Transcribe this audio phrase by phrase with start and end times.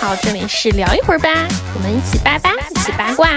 [0.00, 1.28] 好，这里是聊一会儿吧，
[1.74, 3.28] 我们一起八八，一起八卦。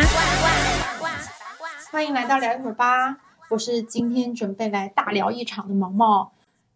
[1.91, 3.17] 欢迎来到聊一会儿吧，
[3.49, 6.31] 我是今天准备来大聊一场的毛毛。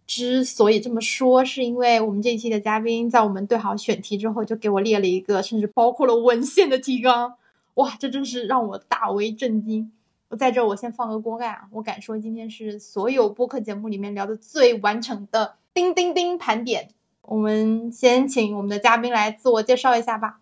[0.05, 7.35] 之所以这么说，是因为我们这一期的嘉宾在我们对好选题之后，就给我列了一个甚至包括了文献的提纲。
[7.75, 9.89] 哇，这真是让我大为震惊！
[10.27, 16.89] 我在这，我先放个锅盖啊，我敢说今天是所有播客节目里面聊的最完整的叮叮叮盘点。
[17.27, 20.39] 我们先请我们的嘉宾来自我介绍一下吧。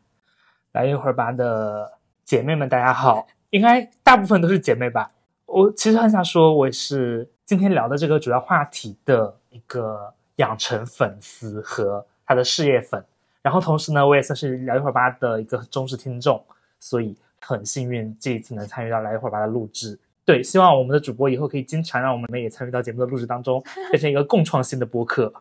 [0.72, 5.12] 来一会儿吧的姐妹们，大家好，应该大部分都是姐妹吧？
[5.48, 13.04] 我其实很想说，我是今天聊的这个主要话题的一个养成粉丝和他的事业粉，
[13.42, 16.40] 然后同时呢，我也算是聊一会儿吧的一个忠实听众，
[16.80, 19.98] 所以很幸运这一次能参与到来一会儿吧的录制。
[20.24, 25.34] 对，希望我们的主播以后可以经常让我们也参与到节目的录制当中，变成一个共创性的播客。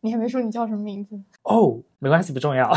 [0.00, 2.72] 你还没说你叫什么名字哦，没关系，不重要。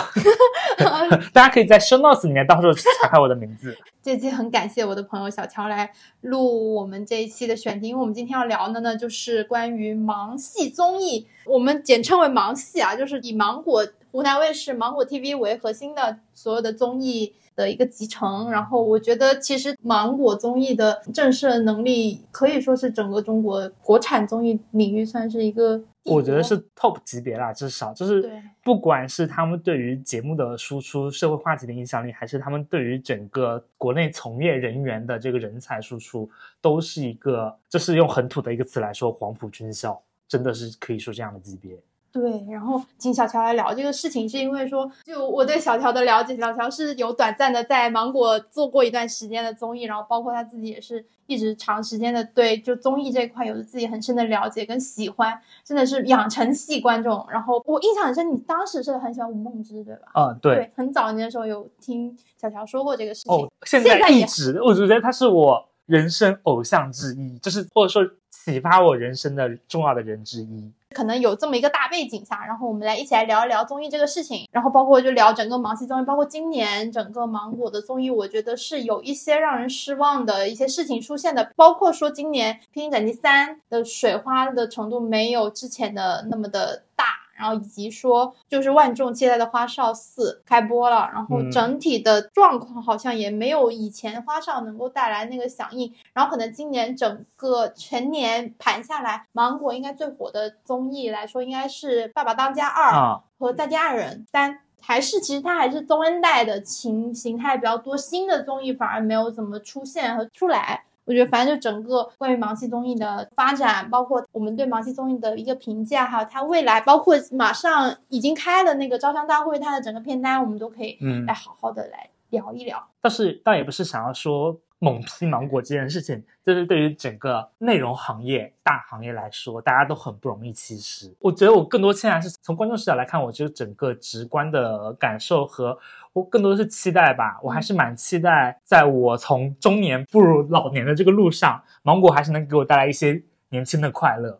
[1.34, 3.75] 大家可以在 show notes 里面到时候查看我的名字。
[4.02, 5.91] 这期很感谢我的朋友小乔来
[6.22, 17.33] 录我们这一期的选题，因为我们今天要聊的呢，就是关于芒系综艺，我们简称为芒系啊，就是以芒果湖南卫视、芒果 TV 为核心的所有的综艺。
[17.53, 28.27] 的一个集成，然后我觉得其实芒果综艺的震慑能力可以说是整个中国国产综艺领域算是一个，我觉得是 top 级别啦，至少就是
[28.63, 36.29] 不管是他们对于节目的输出、社会话题的影响力，还是他们对于整个国内从业人员的这个人才输出，
[36.59, 41.77] 都是一个，就是用很土的一个词来说，黄埔军校，真的是可以说这样的级别。
[42.12, 57.26] 对，然后请小乔来聊这个事情，是因为说，就我对小乔的了解，小乔是有短暂的在芒果做过一段时间的综艺，然后包括他自己也是一直长时间的对就综艺这块有着自己很深的了解跟喜欢，真的是养成系观众。
[57.30, 60.12] 然后我印象很深，你当时是很喜欢吴梦之，对吧？
[60.16, 63.34] 嗯，对，很早年的时候有听小乔说过这个事情。
[63.34, 68.03] 哦，现在一直，我觉得他是我人生偶像之一，就是或者说
[68.44, 70.72] 启发我人生的重要的人之一。
[70.91, 87.21] 可能有这么一个大背景下，然后我们来一起来聊一聊综艺这个事情，然后包括就聊整个芒系综艺，包括今年整个芒果的综艺，我觉得是有一些让人失望的一些事情出现的，包括说今年《披荆斩棘三》的水花的程度没有之前的那么的大。
[87.41, 95.91] 然后以及说，就是万众期待的《花少四》开播了，然后整体的状况好像也没有以前花少能够带来那个响应。
[96.13, 102.91] 然后可能今年整个全年盘下来，芒果应该最火的综艺来说，应该是《爸爸当家二》
[103.40, 110.84] 和《再见爱人三》，还是其实它还是综恩带的情形态比较多，新的综艺反而没有怎么出现和出来。
[111.11, 122.88] 我觉得，反正就整个关于盲系综艺的发展，包括我们对盲系综艺的一个评价，还有它未来，包括马上已经开了那个招商大会，它的整个片单，我们都可以嗯来好好的来聊一聊。
[123.01, 124.57] 但是，倒也不是想要说。
[124.84, 130.52] 猛批芒果这件事情，就是对于整个内容行业大行业来说，大家都很不容易。
[130.52, 135.78] 其实，我觉得我更多现在是从观众视角来看，我觉得整个直观的感受和
[136.14, 137.40] 我更多的是期待吧。
[137.44, 144.40] 我还是蛮期待，在我从中年步入老年的这个路上，芒果还是能给我带来一些年轻的快乐。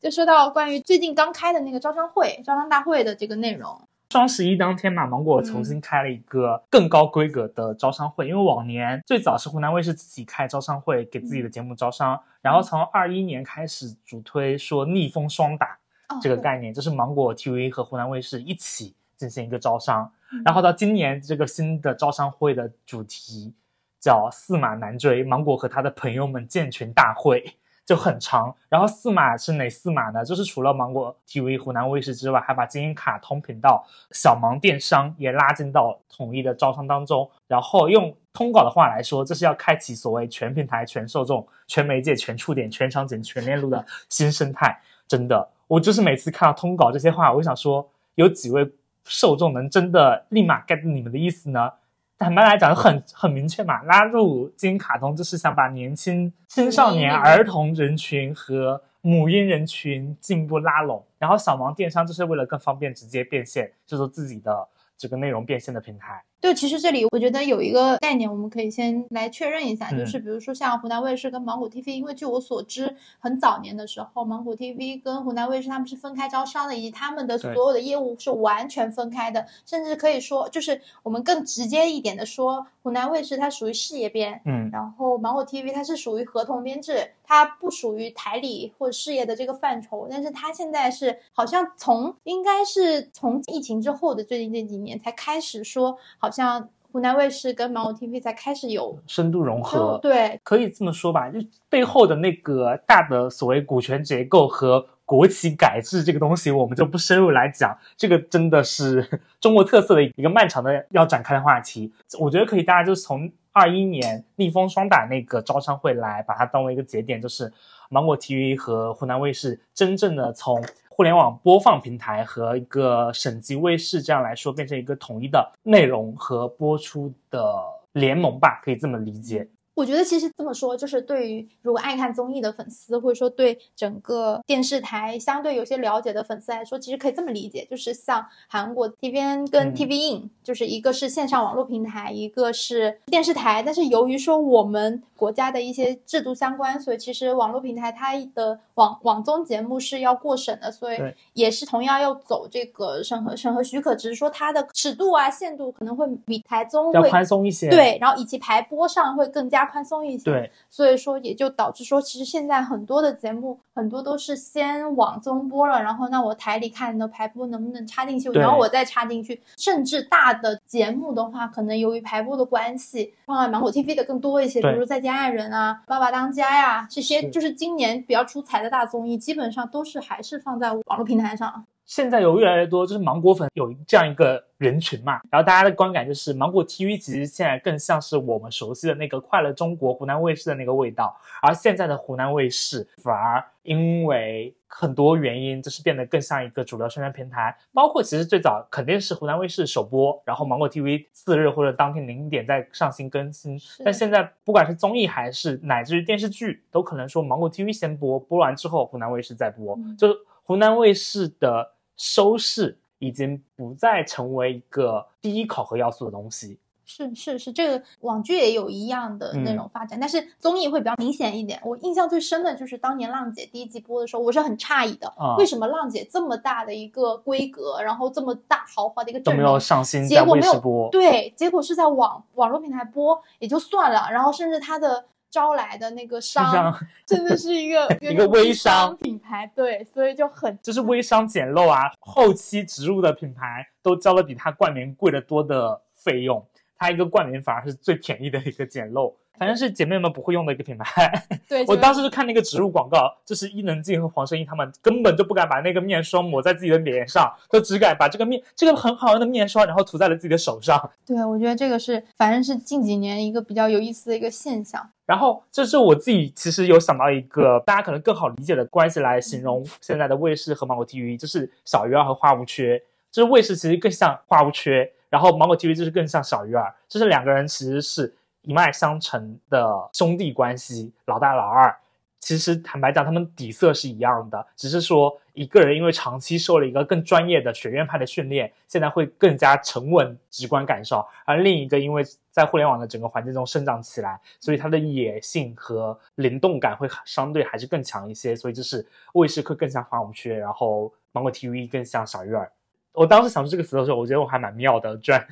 [0.00, 3.80] 就说到关于最近刚开的那个招商会、招商大会的这个内容。
[4.14, 8.28] 双十一当天嘛，芒果重新开了一个更高规格的招商会。
[8.28, 15.76] 因为往年最早是湖南卫视自己开招商会，给自己的节目招商，然后从二一年开始主推说逆风双打
[16.22, 20.08] 这个概念，就是芒果 TV 和湖南卫视一起进行一个招商。
[20.44, 23.52] 然后到今年这个新的招商会的主题
[23.98, 27.56] 叫驷马难追，芒果和他的朋友们建群大会。
[27.86, 30.24] 就很长，然后四码是哪四码呢？
[30.24, 37.30] 就是除了芒果 TV、湖南卫视之外，还把金鹰卡通频道、小芒电商也拉进到统一的招商当中。
[37.46, 44.80] 然后用通稿的话来说，这是要开启所谓全平台、全受众、全媒介、全触点、全场景、全链路的新生态。
[45.06, 48.66] 真的，我就是每次看到通稿这些话，我就想说，有几位
[49.04, 51.70] 受众能真的立马 get 你们的意思呢？
[52.18, 64.66] 坦白来讲，很很明确嘛，拉入金鹰卡通就是想把年轻青少年、儿童人群和母婴人群进一步拉拢，然后小芒电商就是为了更方便直接变现，就做自己的
[64.96, 66.22] 这个内容变现的平台。
[66.44, 101.40] 对，其实这里我觉得有一个概念，我们可以先来确认一下，就是比如说像湖南卫视跟芒果 TV，因为据我所知，很早年的时候，芒果 TV 跟湖南卫视他们是分开招商的，以及他们的所有的业务是完全分开的，甚至可以说，就是我们更直接一点的说，湖南卫视它属于事业编，嗯，然后芒果 TV 它是属于合同编制，它不属于台里或者事业的这个范畴，但是它现在是好像从应该是从疫情之后的最近这几年才开始说，好像湖南卫视跟芒果 TV 才开始有深度融合，对，可以这么说吧，就
[101.70, 107.76] 背后的那个大的所谓股权结构和国企改制这个东西，我们就不深入来讲。
[107.96, 111.92] 这个真的是 中国特色的一个漫长的要展开的话题。
[112.18, 117.52] 我觉得可以，大家就是从二一年逆风双打那个招商会来把它当为一个节点，就是
[117.88, 127.44] 芒果 TV 和湖南卫视真正的从互联网播放平台和一个省级卫视这样来说，变成一个统一的内容和播出的
[127.92, 129.46] 联盟吧，可以这么理解。
[129.74, 139.74] 我觉得其实这么说，就是对于如果爱看综艺的粉丝，或者说对整个电视台相对有些了解的粉丝来说，其实可以这么理解，就是像韩国 TVN 跟嗯。
[139.74, 143.62] TV In，、就是一个是线上网络平台，一个是电视台。
[143.62, 151.14] 但是由于说我们国家的一些制度相关，所以其实网络平台它的网网综节目是要过审的，所以对。
[151.34, 160.24] 也是同样要走这个审核审核许可，只是说它的尺度啊限度可能会比台综要会宽松一些，对，然后以及排播上会更加宽松一些。
[160.24, 169.40] 对，所以说也就导致说，其实现在很多的节目很多都是先网综播了，然后那我台里看的排播能不能插进去，然后我再插进去。
[169.56, 181.64] 甚至大的节目的话，可能由于排播的关系，放在芒果 TV 的更多一些，比如说《再见爱人》啊、《爸爸当家》呀这些，就是今年比较出彩的大综艺，基本上都是还是放在网络平台上。
[181.86, 209.96] 现在有越来越多就是芒果粉有这样一个人群嘛，然后大家的观感就是芒果 TV 其实现在更像是我们熟悉的那个快乐中国湖南卫视的那个味道，而现在的湖南卫视反而因为很多原因，就是变得更像一个主流宣传平台，包括其实最早肯定是湖南卫视首播，然后芒果 TV 次日或者当天零点再上新更新，但现在不管是综艺还是乃至于电视剧，都可能说芒果 TV 先播，播完之后湖南卫视再播，嗯。
[209.96, 216.58] 就是湖南卫视的收视已经不再成为一个第一考核要素的东西。
[216.86, 221.58] 是是是，这个网剧也有一样的那种发展，但是综艺会比较明显一点。
[221.64, 246.46] 我印象最深的就是当年浪姐第一季播的时候，我是很诧异的，啊为什么浪姐这么大的一个规格，然后这么大豪华的一个阵容都没有，上新在结果没有播，对，结果是在网网络平台播也就算了，然后甚至它的招来的那个商商真的是一个 一个微商商品牌，对，所以就很就是微商捡漏啊，后期植入的品牌都交了比它冠名贵得多的费用，
[246.84, 249.14] 它一个冠名反而是最便宜的一个捡漏。
[249.36, 251.10] 反正是姐妹们不会用的一个品牌。
[251.48, 251.64] 对。
[251.66, 260.88] 我当时就看那个植入广告，就是伊能静和黄圣依他们根本就不敢把那个面霜抹在自己的脸上，就只敢把这个面这个很好用的面霜，然后涂在了自己的手上。
[261.04, 264.88] 对，我觉得这个是反正是近几年一个比较有意思的一个现象。
[265.04, 272.80] 然后这是我自己其实有想到一个大家可能更好理解的关系来形容现在的卫视和芒果 TV，就是小鱼儿和花无缺。
[273.10, 278.12] 就是卫视其实更像花无缺，然后芒果 TV 就是更像小鱼儿，就是两个人其实是
[278.42, 281.72] 一脉相承的兄弟关系，老大老二。
[282.18, 292.02] 其实坦白讲，他们底色是一样的，只是说一个人因为长期受了一个更专业的学院派的训练，现在会更加沉稳、直观感受；而另一个因为
[292.32, 298.34] 在互联网的整个环境中生长起来，所以他的野性和灵动感会相对还是更强一些。
[298.34, 302.50] 所以就是卫视会更像花无缺，然后芒果 TV 更像小鱼儿。
[302.94, 305.26] 我当时想出这个词的时候，我觉得我还蛮妙的，居然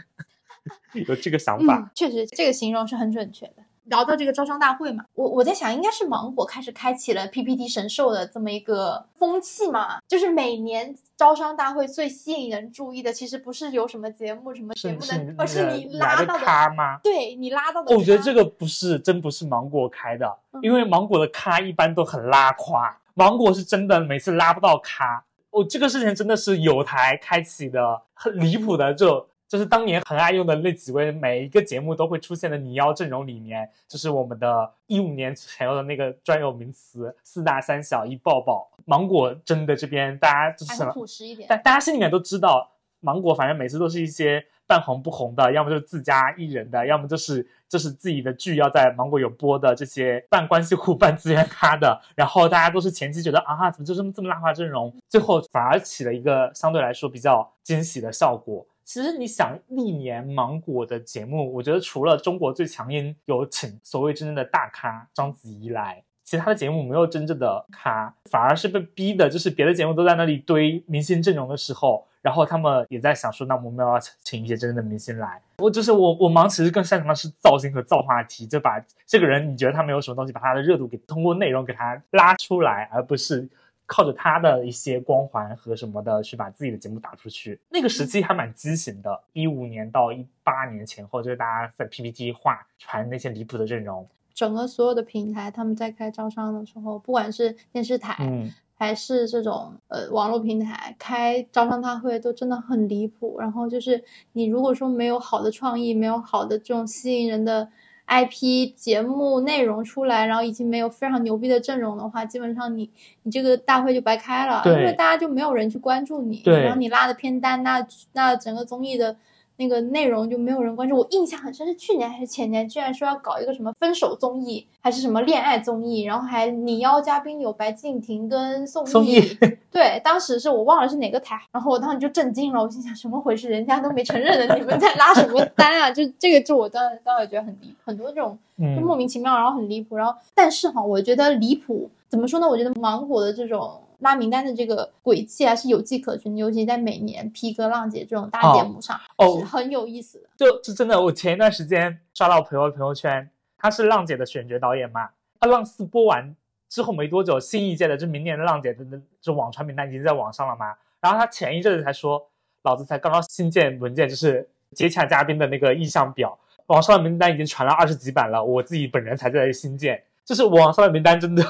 [1.09, 1.79] 有这个想法。
[1.79, 3.55] 嗯，确实这个形容是很准确的。
[3.87, 17.01] 聊到这个招商大会嘛，我我在想，应该是芒果开始开启了 PPT 神兽的这么一个风气嘛，就是每年招商大会最吸引人注意的，其实不是有什么节目什么节目是的，而是你拉到的，咖吗？
[17.03, 25.25] 对你拉到的我觉得这个不是真不是芒果开的，嗯因为芒果的咖一般都很拉垮，芒果是真的每次拉不到咖。
[25.53, 38.71] 哦，这个事情真的是有台开启的很离谱的，就就是当年很爱用的那几位，每一个节目都会出现的拟妖阵容里面，就是我们的一五年前后的那个专有名词四大三小一抱抱。
[38.87, 41.47] 芒果真的这边大家就是什么朴实一点。
[41.49, 44.43] 但大家心里面都知道，芒果反正每次都是一些
[44.73, 58.67] 半红不红的，要么就是自家艺人的，要么就是就是自己的剧要在芒果有播的这些半关系户、半资源咖的，然后大家都是前期觉得啊，怎么就这么这么拉胯阵容，最后反而起了一个相对来说比较惊喜的效果。
[58.83, 75.43] 其实你想，历年芒果的节目，我觉得除了中国最强音有请所谓真正的大咖章子怡来，其他的节目没有真正的咖，反而是被逼的，就是别的节目都在那里堆明星阵容的时候，然后他们也在想说，那我们要请一些真正的明星来。
[75.59, 83.49] 我就是我，我忙其实更擅长的是造星和造话题，就把这个人你觉得他没有什么东西，把他的热度给通过内容给他拉出来，而不是
[83.87, 87.59] 靠着他的一些光环和什么的去把自己的节目打出去。
[87.69, 94.09] 那个时期还蛮畸形的，一五年到一八年前后，就是大家在 PPT 画传那些离谱的阵容。
[94.33, 98.51] 整个所有的平台，他们在开招商的时候，不管是电视台，嗯，
[98.83, 103.37] 还是这种呃网络平台开招商大会，都真的很离谱。
[103.39, 107.69] 然后就是你如果说没有好的创意，没有好的这种吸引人的
[108.09, 112.91] IP 节目内容出来，然后以及没有非常牛逼的阵容的话，基本上你
[113.23, 119.17] 你这个大会就白开了，因为大家就没有人去关注你，对然后你拉的偏单，那那整个综艺的。
[119.57, 133.49] 那个内容就没有人关注，我印象很深，是去年还是前年，居然说要搞一个什么分手综艺，还是什么恋爱综艺，然后还你邀嘉宾有白敬亭跟宋宋轶，轶对，当时是我忘了是哪个台，然后我当时就震惊了，我心想什么回事？
[133.49, 135.91] 人家都没承认的，你们在拉什么单啊？
[135.91, 142.49] 就这个，就我当当时觉得很离，很多这种就莫嗯，名其妙，然后很离谱，然后但是哈，我觉得离谱怎么说呢？
[142.49, 150.29] 我觉得芒果的这种拉名单的这个轨迹还是有迹可循的，尤其在每年 P 哥、浪姐这种大节目上、哦是很有意思的。
[150.37, 156.35] 就是真的，我前一段时间刷到我朋友的朋友圈，他是浪姐的选角导演嘛，他浪四播完
[156.69, 162.29] 之后没多久，新一届的就明年的浪姐的那这网传名单已经在网上了嘛，然后他前一阵子才说，
[162.65, 171.45] 老子才刚刚新建文件，就是接洽嘉宾的那个意向表，网上的名单已经传了二十几版了，我自己本人才在新建，就是网上的名单真的，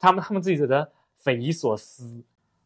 [0.00, 0.90] 他们他们自己觉得
[1.24, 2.22] 匪夷所思。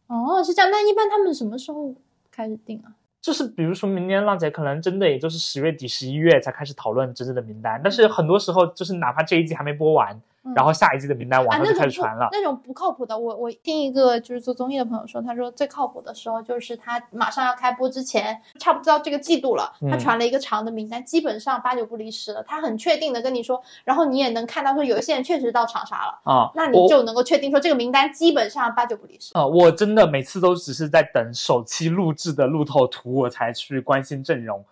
[0.09, 0.71] 哦，是这样。
[0.71, 1.95] 那一般他们什么时候
[2.31, 2.93] 开始定啊？
[3.21, 12.29] 就是比如说明年浪姐可能真的也就是十月底十一月才开始讨论真正的名单，但是很多时候就是哪怕这一季还没播完，嗯然后下一季的名单网啊，上就开始传了。
[12.33, 22.43] 那种不靠谱的，我我听一个就是做综艺的朋友说，他说最靠谱的时候就是他马上要开播之前，差不多到这个季度了，他嗯传了一个长的名单，基本上八九不离十了。
[22.43, 29.33] 他很确定的跟你说，然后你也能看到说有一些人确实到长沙了，啊，那你就能够确定说这个名单基本上八九不离十。
[29.35, 34.65] 呃，我真的每次都只是在等首期录制的路透图，我才去关心阵容。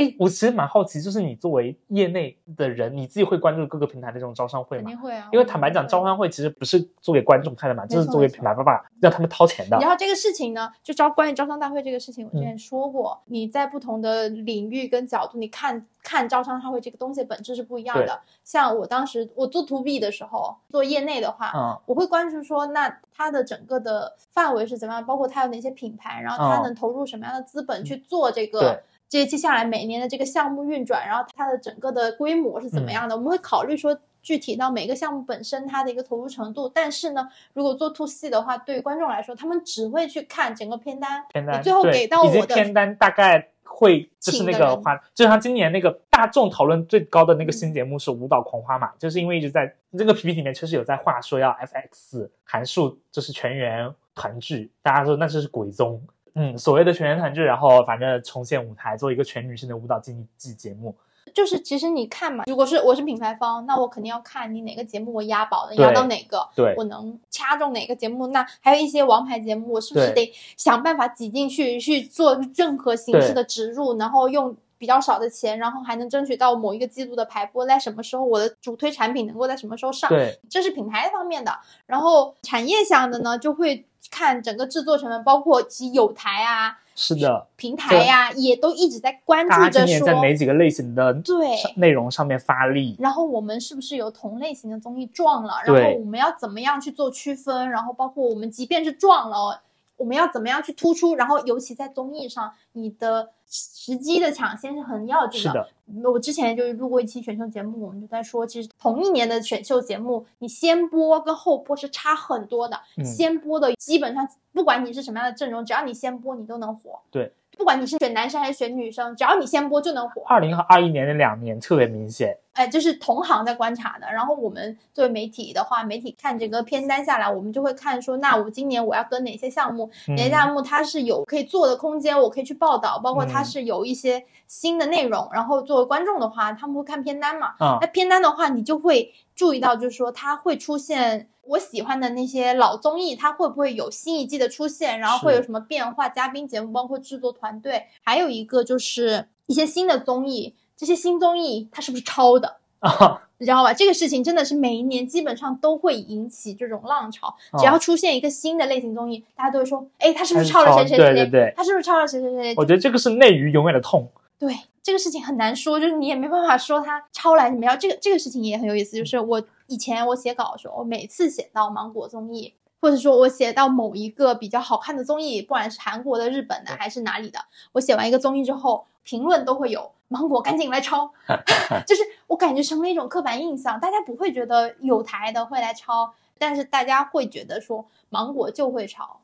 [0.00, 4.84] 哎，我其实蛮好奇，就是你作为业内的人，你自己会关注各个平台的这种招商会吗？
[4.84, 9.76] 肯定会啊，因为坦白讲，招商会其实不是做给观众看的嘛，没这是做给错没错品牌爸爸让他们掏钱的。
[9.78, 18.20] 然后这个事情呢，就招关于招商大会这个事情，我之嗯前说过，你在不同的领域跟角度，你看看招商大会这个东西本质是不一样的。
[18.42, 28.60] 像我当时我做 to B 的时候，做业内的话，嗯我会关注说，那它的整个的范围是怎么样，包括它有哪些品牌，然后它哦能投入什么样的资本去做这个。
[28.60, 28.80] 对
[29.10, 36.70] 这接下来每年的这个项目运转，然后它的整个的规模是怎么样的，我们会考虑说具体到每个项目本身它的一个投入程度。
[36.72, 56.00] 但是呢，如果做 to C 的话，对于观众来说，他们只会去看整个片单，片单，你最后给到我的片单大概会就是那个花，就像今年那个大众讨论最高的那个新节目是《舞蹈狂花》嘛，就是因为一直在这个 PPT 里面确实有在话说要 FX 函数就是全员团聚，大家说那就是鬼综。
[56.34, 60.94] 嗯，所谓的全员团聚，然后反正重现舞台，做一个全女性的舞蹈竞技节目。
[61.32, 68.26] 就是其实你看嘛，如果是我是品牌方，那我肯定要看你哪个节目我押宝的，对押到哪个，对我能掐中哪个节目。
[68.28, 74.56] 那还有一些王牌节目，我是不是得想办法挤进去去做任何形式的植入，然后用。
[74.80, 81.52] 比较少的钱，然后还能争取到某一个季度的排播，在什么时候我的主推产品能够在什么时候上，对，这是品牌方面的。
[81.84, 91.46] 然后产业项的呢，就会看整个制作成本，包括其有台啊、是的，平台呀、也都一直在关注着年在说，哪几个类型的对
[91.76, 92.96] 内容上面发力？
[92.98, 95.56] 然后我们是不是有同类型的综艺撞了？
[95.66, 97.68] 然后我们要怎么样去做区分？
[97.68, 99.60] 然后包括我们即便是撞了，
[99.98, 101.16] 我们要怎么样去突出？
[101.16, 105.68] 然后尤其在综艺上，你的时机的抢先是很要紧是的，
[106.04, 112.80] 我之前就是录过一期选秀节目，我们就在说，其实同一年的选秀节目，你先播跟后播是差很多的。
[112.96, 117.00] 嗯先播的基本上不管你是什么样的阵容，只要你先播，你都能火。
[117.10, 120.22] 对，不管你是选男生还是选女生，只要你先播就能火。
[120.26, 122.34] 二零和二一年那两年特别明显。
[122.54, 124.10] 哎，就是同行在观察的。
[124.10, 135.28] 然后我们作为媒体的话，媒体看这个片单下来，我们就会看说，那我今年我要跟哪些项目，嗯哪些项目它是有可以做的空间，我可以去报道，包括它嗯是有一些新的内容。
[135.30, 146.10] 然后作为观众的话，他们会看片单嘛，嗯那片单的话，你就会注意到，就是说它会出现我喜欢的那些老综艺，它会不会有新一季的出现，然后会有什么变化？
[146.10, 152.58] 嘉宾节目，包括制作团队，还有一个就是一些新的综艺，这些新综艺它是不是抄的？
[152.80, 153.72] 啊，你知道吧？
[153.72, 157.28] 这个事情真的是每一年基本上都会引起这种浪潮。
[157.52, 162.54] 哦只要出现一个新的类型综艺，大家都会说，哎，他是不是抄了谁谁谁对对对他是不是抄了谁谁谁？
[162.58, 164.06] 我觉得这个是内娱永远的痛。
[164.38, 167.78] 对这个事情很难说，就是你也没办法说他抄来怎么样。
[167.78, 177.38] 这个这个事情也很有意思，就是我以前我写稿的时候，我每次写到芒果综艺，或者说我写到某一个比较好看的综艺，不管是韩国的、日本的还是哪里的，
[177.72, 181.12] 我写完一个综艺之后，评论都会有芒果赶紧来抄
[181.86, 189.20] 就是我感觉成了一种刻板印象，大家不会觉得有台的会来抄，但是大家会觉得说芒果就会抄。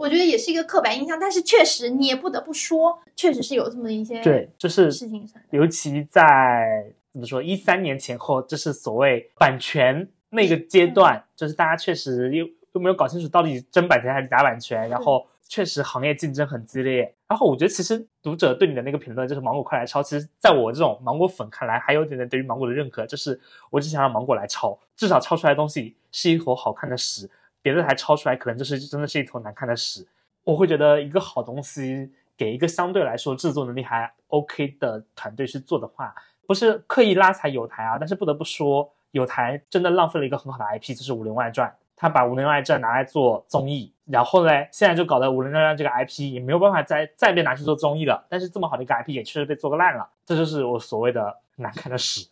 [0.00, 5.28] 我觉得也是一个刻板印象，但是确实你也不得不说，确实是有这么一些对，就是事情。
[5.50, 17.14] 尤其在怎么说一三年前后，就是所谓版权那个阶段，就是大家确实又又没有搞清楚到底真版权还是假版权，然后确实行业竞争很激烈。
[17.28, 23.38] 然后我觉得其实读者对你的那个评论就是芒果快来抄，其实在我这种芒果粉看来，还有点点对于芒果的认可，就是
[23.68, 27.30] 我只想让芒果来抄，至少抄出来的东西是一坨好看的屎，
[27.62, 30.06] 别的台抄出来可能就是真的是一坨难看的屎。
[30.44, 36.14] 我会觉得一个好东西给一个相对来说制作能力还 OK 的团队去做的话，
[36.46, 41.68] 不是刻意拉踩有台啊，但是不得不说，有台真的浪费了一个很好的 IP，就是《武林外传》。
[41.94, 48.24] 他把《武林外传》拿来做综艺，然后呢，现在就搞得《武林外传》这个 IP 也没有办法再再被拿去做综艺了。
[48.30, 52.26] 但是这么好的一个 IP 也确实被做个烂了，这就是我所谓的难看的屎。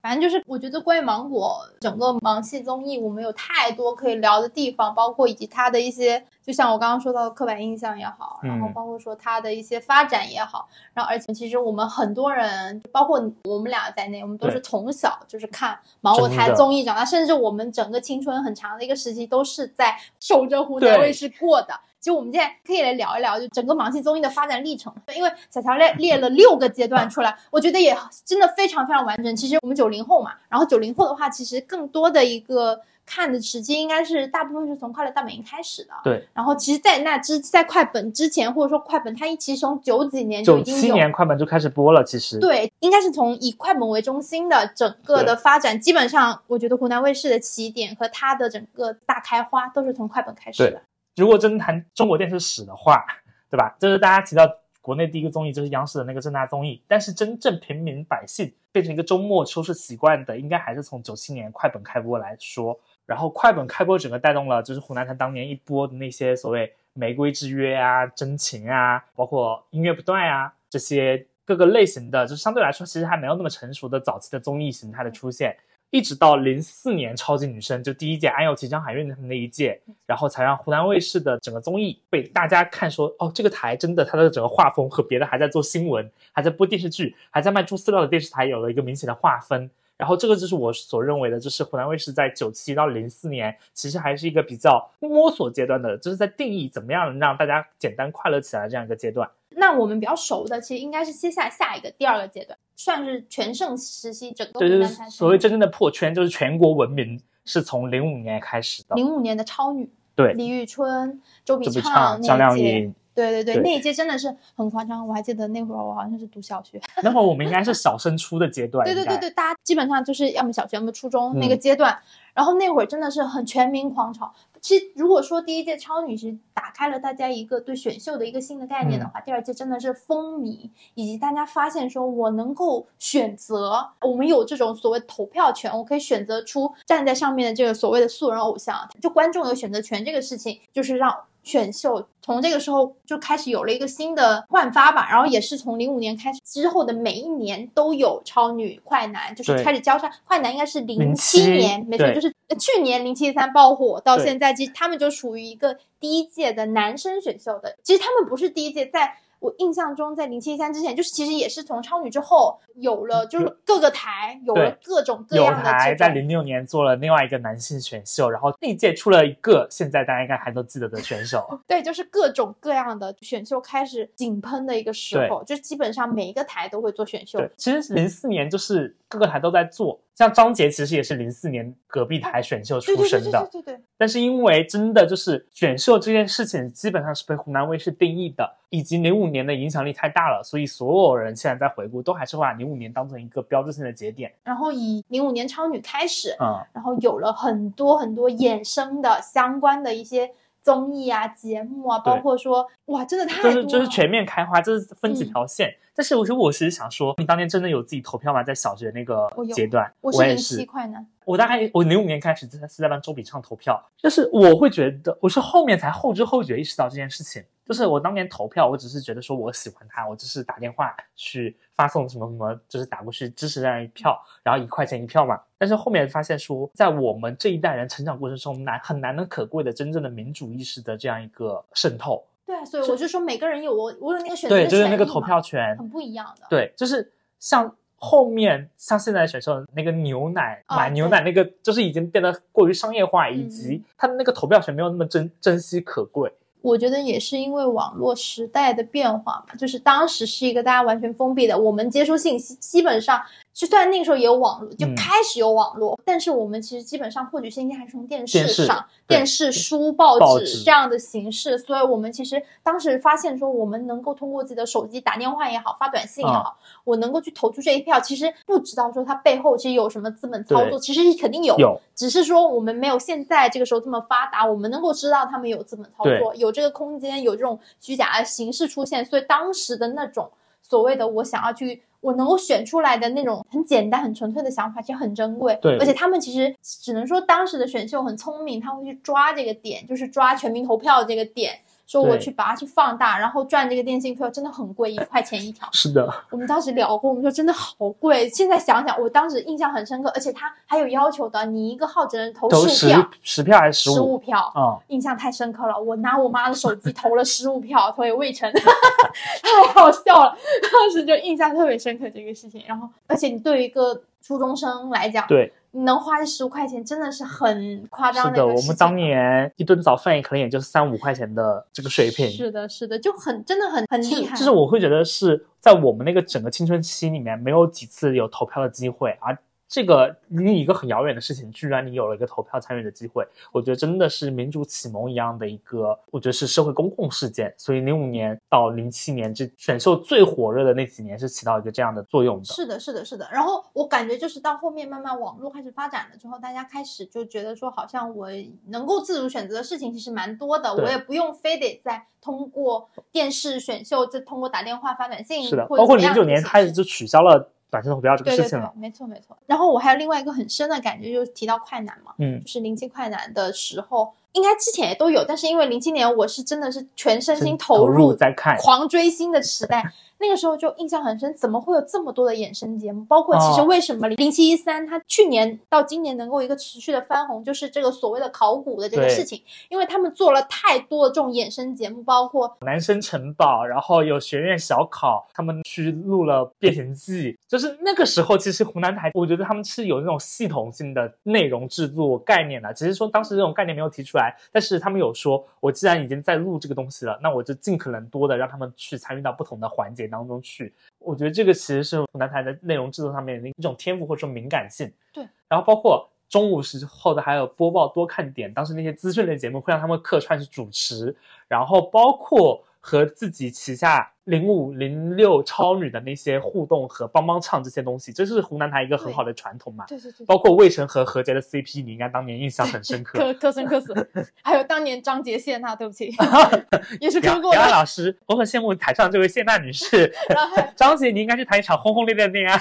[0.00, 21.74] 反正就是，我觉得关于芒果整个芒系综艺，我们有太多可以聊的地方，包括以及它的一些，就像我刚刚说到的刻板印象也好，然后嗯包括说它的一些发展也好，然后而且其实我们很多人，包括我们俩在内，我们都是从小就是看芒果台综艺长大，甚至我们整个青春很长的一个时期都是在守着湖南卫视过的。
[22.08, 24.90] 其实我们现在可以来聊一聊，就整个芒系综艺的发展历程。
[25.14, 29.36] 因为小乔列列了六个阶段出来，我觉得也真的非常非常完整。
[29.36, 35.90] 其实我们九零后嘛，然后九零后的话，其实更多的一个看的时间应该是大部分是从《快乐大本营》开始的。
[36.02, 50.80] 对，然后其实，在那之在快本之前，或者说快本，它一其实从九几年就九已经有七年快本就开始播了，其实对，应该是从以快本为中心的整个的发展，基本上我觉得湖南卫视的起点和它的整个大开花都是从快本开始的。
[51.22, 53.04] 如果真谈中国电视史的话，
[53.50, 53.76] 对吧？
[53.78, 54.48] 就是大家提到
[54.80, 62.78] 国内第一个综艺就是央视的那个正大综艺，但是真正平民百姓变成一个周末收视习惯的，应该还是从九七年快本开播来说。
[63.04, 75.56] 然后快本开播整个带动了就是湖南台当年一波的那些所谓玫瑰之约啊、真情啊，包括音乐不断啊这些各个类型的，就相对来说其实还没有那么成熟的早期的综艺形态的出现。
[75.90, 89.70] 一直到零四年超级女声就第一届安又琪、张含韵他们那一届，然后才让湖南卫视的整个综艺被大家看说，哦，这个台真的它的整个画风和别的还在做新闻、还在播电视剧、还在卖猪饲料的电视台有了一个明显的划分。
[89.96, 99.28] 然后这个就是我所认为的，就是湖南卫视在九七到零四年，其实还是一个比较摸索阶段的，就是在定义怎么样能让大家简单快乐起来这样一个阶段。
[99.58, 108.94] 那我们比较熟的，其实应该是接下来下一个第二个阶段，算是全盛时期，整个湖对，就是所谓真正的破圈，就是全国闻名是从零五年开始的。
[108.94, 112.38] 零五年的超女，对，李宇春、周笔畅畅、张。
[112.38, 116.80] 靓颖，对对对，对那一届真的是很夸张，我还记得那会儿我好像是读小学。
[117.02, 121.98] 那会儿我们应该是小升初的阶段， 对对对对，大家基本上就是要么小学，要么初中那个嗯阶段。
[122.34, 124.32] 然后那会儿真的是很全民狂潮。
[124.60, 141.16] 其实如果说第一届超女是打开了大家一个对选秀的一个新的概念的嗯话，第二届真的是风靡，以及大家发现说我能够选择，我们有这种所谓投票权，我可以选择出站在上面的这个所谓的素人偶像，就观众有选择权这个事情，就是让。
[141.48, 150.12] 选秀从这个时候就开始有了一个新的焕发吧，然后也是从零五年开始之后的每一年都有超女、快男，就是开始交叉。
[150.26, 157.74] 快男应该是零七07年，没错，就是呃去年零七三爆火到现在，其实他们就属于一个第一届的男生选秀的。
[157.82, 166.18] 其实他们不是第一届，在我印象中，在零七三之前，就是其实也是从超女之后有了，就是各个台有了各种各样的台在。
[166.18, 171.46] 零六年做了另外一个男性选秀，然后那一届出了一个现在大家应该还都记得的选手。
[171.68, 177.38] 对，就是各种各样的选秀开始井喷的一个时候，就基本上每一个台都会做选秀。
[177.38, 194.32] 对，其实零四年就是各个台都在做，像张杰其实也是零四年隔壁台选秀对对对出身的，对对对对，但是因为真的就是选秀这件事情基本上是被湖南卫视定义的，以及零五年的影响力太大了，所以所有人现在在回顾都还是会把零五年当成一个标志性的节点。
[194.44, 200.30] 然后以零五年超女开始，嗯，然后有了很多很多衍生的相关的一些
[200.62, 205.74] 综艺啊、节目啊，包括说哇，真的太，就是就是全面开花，就是分几条线。
[205.94, 208.40] 但是我说我其实想说，你当年真的有自己投票吗？
[208.40, 217.42] 在小学那个阶段，我是零七快男，我大概我零五年开始在是在帮周笔畅投票，就是我会觉得我是后面才后知后觉意识到这件事情。
[217.68, 225.38] 就是我当年投票，我只是觉得说我喜欢他，我只是打电话去发送什么什么，就是打过去支持这样一票，然后一块钱一票嘛。
[225.58, 232.24] 但是后面发现说，在我们这一代人成长过程中，难很难能可贵的真正的民主意识的这样一个渗透。
[232.46, 236.46] 对啊，所以我就说每个人有我我有那个选择对，就是那个投票权，很不一样的。
[236.48, 246.32] 对，就是像后面像现在选秀那个牛奶啊买牛奶那个，就是已经变得过于商业化，以嗯及他的那个投票权没有那么珍珍惜可贵。
[246.60, 253.20] 我觉得也是因为网络时代的变化嘛，就是当时是一个大家完全封闭的，我们接收信息基本上，
[253.58, 254.94] 就虽然那个时候也有网络，就嗯。
[255.08, 280.30] 开始有网络，但是我们其实基本上获取信息还是从电视上、电视、书、报纸这样的形式，所以我们其实当时发现说，我们能够通过自己的手机打电话也好，发短信也好，我能够去投出这一票，其实不知道说它背后其实有什么资本操作，其实肯定有，有只是说我们没有现在这个时候这么发达，我们能够知道他们有资本操作，有这个空间，有这种虚假的形式出现，所以当时的那种
[280.68, 281.82] 所谓的我想要去。
[282.00, 285.58] 我能够选出来的那种很简单、很纯粹的想法，其实很珍贵。
[285.60, 295.66] 对而且他们其实只能说当时的选秀很聪明，他会去抓这个点，就是抓全民投票这个点，说我去把它去放大，然后赚这个电信票真的很贵，一块钱一条。
[295.72, 298.28] 是的，我们当时聊过，我们说真的好贵。
[298.28, 304.16] 现在想想，我当时印象很深刻，而且他还有要求的，你一个号只能投投十票，十票还是十十五？
[304.16, 305.80] 五票，嗯，印象太深刻了。
[305.80, 310.36] 我拿我妈的手机投了十五票，投给魏晨， 太好笑了。
[310.70, 312.62] 当时就印象特别深刻这个事情。
[312.66, 318.66] 然后，而且你对于一个初中生来讲，对，你能花这十五块钱，真的是很夸张是的，的一个事情。
[318.66, 322.30] 我们当年一顿早饭也可能也就是三五块钱的这个水平。
[322.30, 324.36] 是的，是的，就很真的很很厉害。
[324.36, 329.36] 就是我会觉得是在我们那个整个青春期里面，没有几次有投票的机会，而
[329.68, 337.54] 这个离你一个很遥远的事情，居然你有了一个投票参与的机会，我觉得真的是民主启蒙一样的一个，我觉得是社会公共事件。
[337.58, 342.44] 所以零五年到零七年这选秀最火热的那几年，是起到一个这样的作用的。
[342.46, 343.28] 是的，是的，是的。
[343.30, 348.28] 然后我感觉就是到后面慢慢网络开始发展了之后，大家开始就觉得说，好像我
[348.68, 359.36] 能够自主选择的事情其实蛮多的，我也不用非得再通过电视选秀，就通过打电话、发短信，是的，包括零九年开始就取消了短信投标这个对对对事情了。，没错没错。
[359.46, 369.84] 然后我还有另外一个很深的感觉，就是提到快男嘛，嗯就，是零七快男的时候，应该之前也都有，但是因为零七年我是真的是全身心投入在看，狂追星的时代，
[370.20, 373.04] 那个时候就印象很深，怎么会有这么多的衍生节目？
[373.04, 400.72] 包括其实哦为什么零七一三它去年到今年能够一个持续的翻红，就是这个所谓的考古的这个事情，因为他们做了太多的这种衍生节目，包括男生城堡，然后有学院小考，他们去录了《变形记》，就是那个时候，其实湖南台，我觉得他们是有那种系统性的内容制作概念的，只是说当时这种概念没有提出来，但是他们有说，我既然已经在录这个东西了，那我就尽可能多的让他们去参与到不同的环节当中去。
[400.98, 404.92] 我觉得这个其实是湖南台的内容制作上面的一种天赋或者说敏感性。
[405.12, 406.08] 对，然后包括。
[406.28, 411.16] 中午时候的还有播报多看点，当时那些资讯类节目会让他们客串去主持，
[411.48, 419.84] 然后包括和自己旗下零五零六超女的那些互动和帮帮唱这些东西，这是湖南台一个很好的传统嘛。
[419.88, 423.18] 对对对，包括魏晨和何洁的 CP，你应该当年印象很深刻。
[423.18, 423.94] 科科生科死，
[424.42, 426.14] 还有当年张杰谢娜，对不起，
[427.00, 427.68] 也是磕杨杨过的。
[427.70, 430.12] 老师，我很羡慕台上这位谢娜女士。
[430.28, 432.58] 然后张杰，你应该去谈一场轰轰烈烈的恋爱。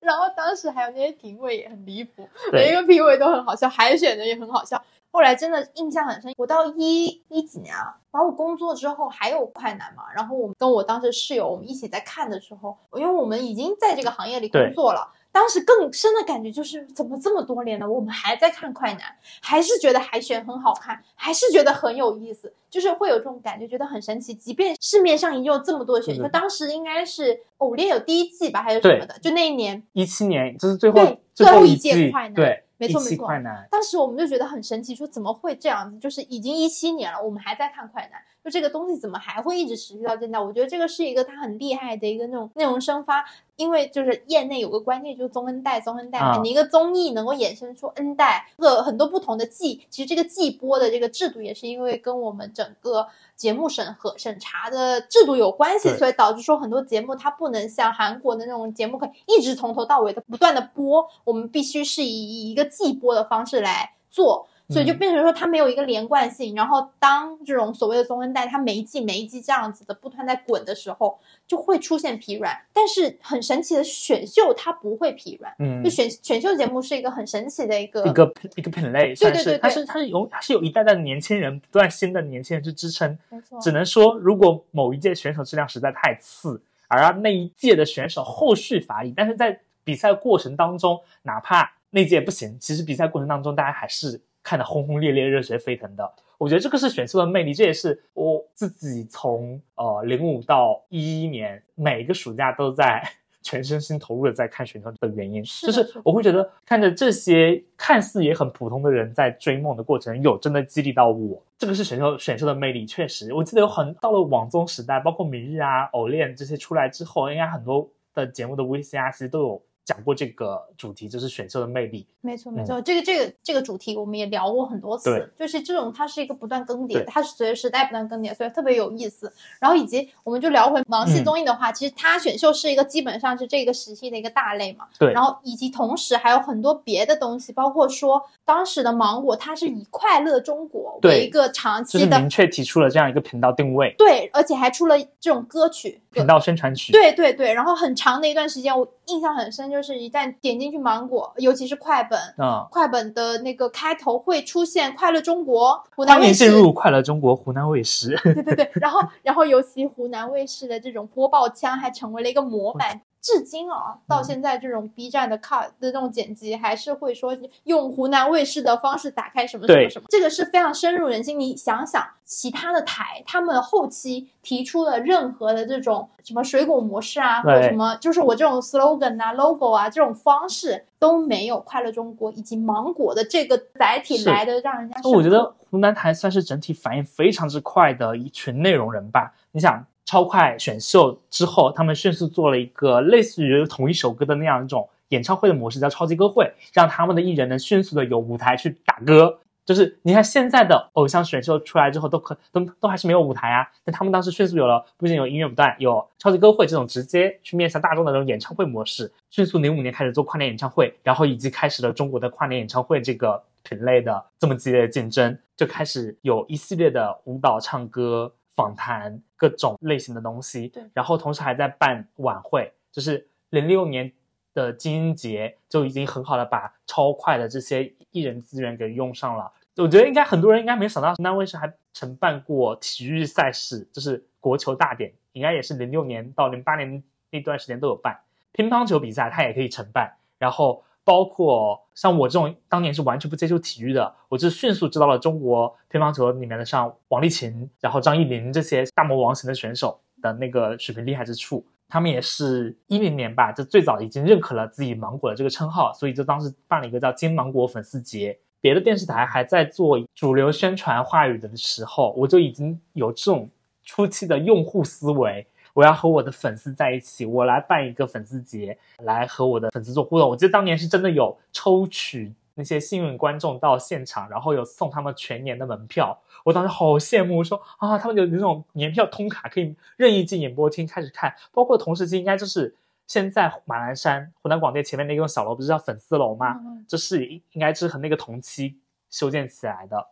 [0.00, 4.82] 然后当时还有那些评委也很离谱，每一个评委都很好笑，海选的也很好笑。
[5.12, 15.12] 后来真的印象很深，我到一一几年啊，然后我工作之后还有快男嘛，然后我们跟我当时室友我们一起在看的时候，因为我们已经在这个行业里工作了。
[15.30, 19.02] 当时更深的感觉就是，怎么这么多年了，我们还在看快男，
[19.40, 24.34] 还是觉得海选很好看，还是觉得很有意思，就是会有这种感觉，觉得很神奇。
[24.34, 33.66] 即便市面上已经有这么多选秀，当时应该是偶练有第一季吧，还是什么的，就那一年一七年，这是最后对最最后一届快男对，一没错没错快男。
[33.70, 35.98] 当时我们就觉得很神奇，说怎么会这样子？
[35.98, 40.38] 就是已经一七年了，我们还在看快男，就这个东西怎么还会一直持续到现在？
[40.38, 43.24] 我觉得这个是一个它很厉害的一个那种内容生发，
[43.62, 64.48] 因为就是业内有个观念，就是综恩代，综恩代你一个综艺能够衍生出 N 代，个很多不同的季，其实这个季播的这个制度也是因为跟我们整个节目审核审查的制度有关系，所以导致说很多节目它不能像韩国的那种节目可以一直从头到尾的不断的播，我们必须是以以一个季播的方式来做。
[64.68, 66.54] 所以就嗯变成说它没有一个连贯性。
[66.54, 72.56] 然后当这种所谓的综恩带，它每一季每一季这样子的不断在滚的时候，就会出现疲软。
[72.72, 83.18] 但是很神奇的选秀它不会疲软，嗯就，选选秀节目是一个很神奇的一个一个一个品类，算是对对它是它是有它是有一代代的年轻人，不断新的年轻人去支撑。
[83.28, 96.12] 没错只能说，如果某一届选手质量实在太次，而让那一届的选手后续乏力，但是在比赛过程当中，哪怕那届不行，其实比赛过程当中大家还是看得轰轰烈烈、热血沸腾的。
[96.38, 103.00] 我觉得这个是选秀的魅力，这也是我自己从呃零五到一一年每一个暑假都在
[103.42, 111.42] 全身心投入的在看选秀的原因，就是就是我会觉得看着这些看似也很普通的人在追梦的过程，有真的激励到我。
[111.58, 122.06] 这个是选秀选秀的魅力，确实，我记得有很到了网综时代，包括明日啊、偶练这些出来之后，应该很多的节目的 VCR 其实都有讲过这个主题，就是选秀的魅力。
[122.20, 129.32] 没错，没错，这个这个这个主题我们也聊过很多次对，就是这种它是一个不断更迭它是随着时代不断更迭，所以特别有意思。
[129.58, 146.92] 然后以及我们就聊回芒系嗯综艺的话，其实它选秀是一个基本上是这个时期的一个大类嘛，对，然后以及同时还有很多别的东西，包括说当时的芒果它是以快乐中国为一个长期的，是明确提出了这样一个频道定位、对，而且还出了这种歌曲，频道宣传曲。
[146.92, 156.50] 对对对，然后很长的一段时间，我印象很深，就是一旦点进去芒果，尤其是快本，嗯，快本的那个开头会出现“快乐中国”，湖南卫视进。
[156.50, 158.16] 入快乐中国湖南卫视。
[158.22, 163.00] 对对对，然后然后尤其湖南卫视的这种播报腔还成为了一个模板。
[163.22, 171.38] 至今啊，到嗯现在这种 B 站的 cut 的这种剪辑，还是会说用湖南卫视的方式打开什么什么什么，这个是非常深入人心。
[171.38, 185.00] 你想想，其他的台他们后期提出的任何的这种什么水果模式啊，或者什么，就是我这种 slogan 啊、logo 啊这种方式都没有快乐中国以及芒果的这个载体来的让人家。
[185.08, 189.32] 我觉得湖南台算是整体反应非常之快的一群内容人吧。
[189.52, 199.38] 你想，超快选秀之后，他们迅速做了一个类似于同一首歌的那样一种演唱会的模式，叫超级歌会，让他们的艺人能迅速的有舞台去打歌。
[199.64, 220.68] 就是你看现在的偶像选秀出来之后，都可都都还是没有舞台啊，但他们当时迅速有了，不仅有音乐不断，有超级歌会这种直接去面向大众的那种演唱会模式，迅速零五年开始做跨年演唱会，然后以及开始了中国的跨年演唱会这个品类的这么激烈的竞争，就开始有一系列的舞蹈、唱歌、访谈各种类型的东西。
[220.68, 224.12] 对然后同时还在办晚会，就是零六年
[224.54, 229.52] 的金鹰节就已经很好的把超快的这些艺人资源给用上了。
[229.76, 238.20] 我觉得应该很多人应该没想到，湖南卫视还承办过体育赛事，就是国球大典，应该也是零六年到零八年那段时间都有办。
[238.52, 251.64] 乒乓球比赛它也可以承办，然后包括像我这种当年是完全不接触体育的，我就迅速知道了中国乒乓球里面的像王励勤，然后张怡宁这些大魔王型的选手的那个水平厉害之处。
[251.88, 258.38] 他们也是一零年吧，就最早已经认可了自己芒果的这个称号，所以就当时办了一个叫金芒果粉丝节。
[258.62, 263.50] 别的电视台还在做主流宣传话语的时候，我就已经有这种
[263.84, 265.46] 初期的用户思维。
[265.74, 270.28] 我要和我的粉丝在一起，我来办一个粉丝节，来和我的粉丝做互动。
[270.28, 276.18] 我记得当年是真的有抽取那些幸运观众到现场，然后有送他们全年的门票。
[276.44, 281.34] 我当时好羡慕，说啊，他们有那种年票通卡，可以任意进演播厅开始看。
[281.52, 282.74] 包括同时期，应该就是
[283.06, 286.60] 现在马栏山湖南广电前面那栋小楼，不是叫粉丝楼吗？
[286.62, 288.76] 嗯这是应该是和那个同期
[289.08, 290.06] 修建起来的。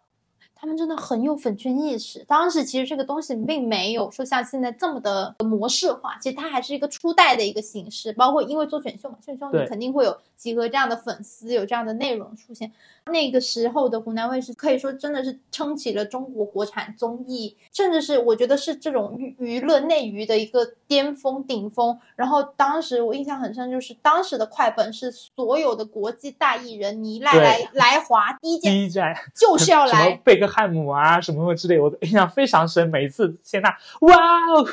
[0.61, 2.23] 他们真的很有粉圈意识。
[2.29, 8.13] 当时其实这个东西并没有说像现在这么的模式化，其实它还是一个初代的一个形式。
[8.13, 12.73] 包括因为做选秀嘛，选秀你肯定会有集合这样的粉丝，有这样的内容出现。
[13.07, 21.99] 那个时候的湖南卫视可以说真的是撑起了中国国产综艺，甚至是我觉得是这种娱娱乐内娱的一个巅峰顶峰。
[22.17, 30.19] 然后当时我印象很深，就是当时的快本是所有的国际大艺人你来来来华第一站第一站就是要来。
[30.25, 32.89] 贝克汉姆啊，什么什么之类，我的印象非常深。
[32.89, 33.69] 每一次谢娜，
[34.01, 34.15] 哇
[34.55, 34.65] 哦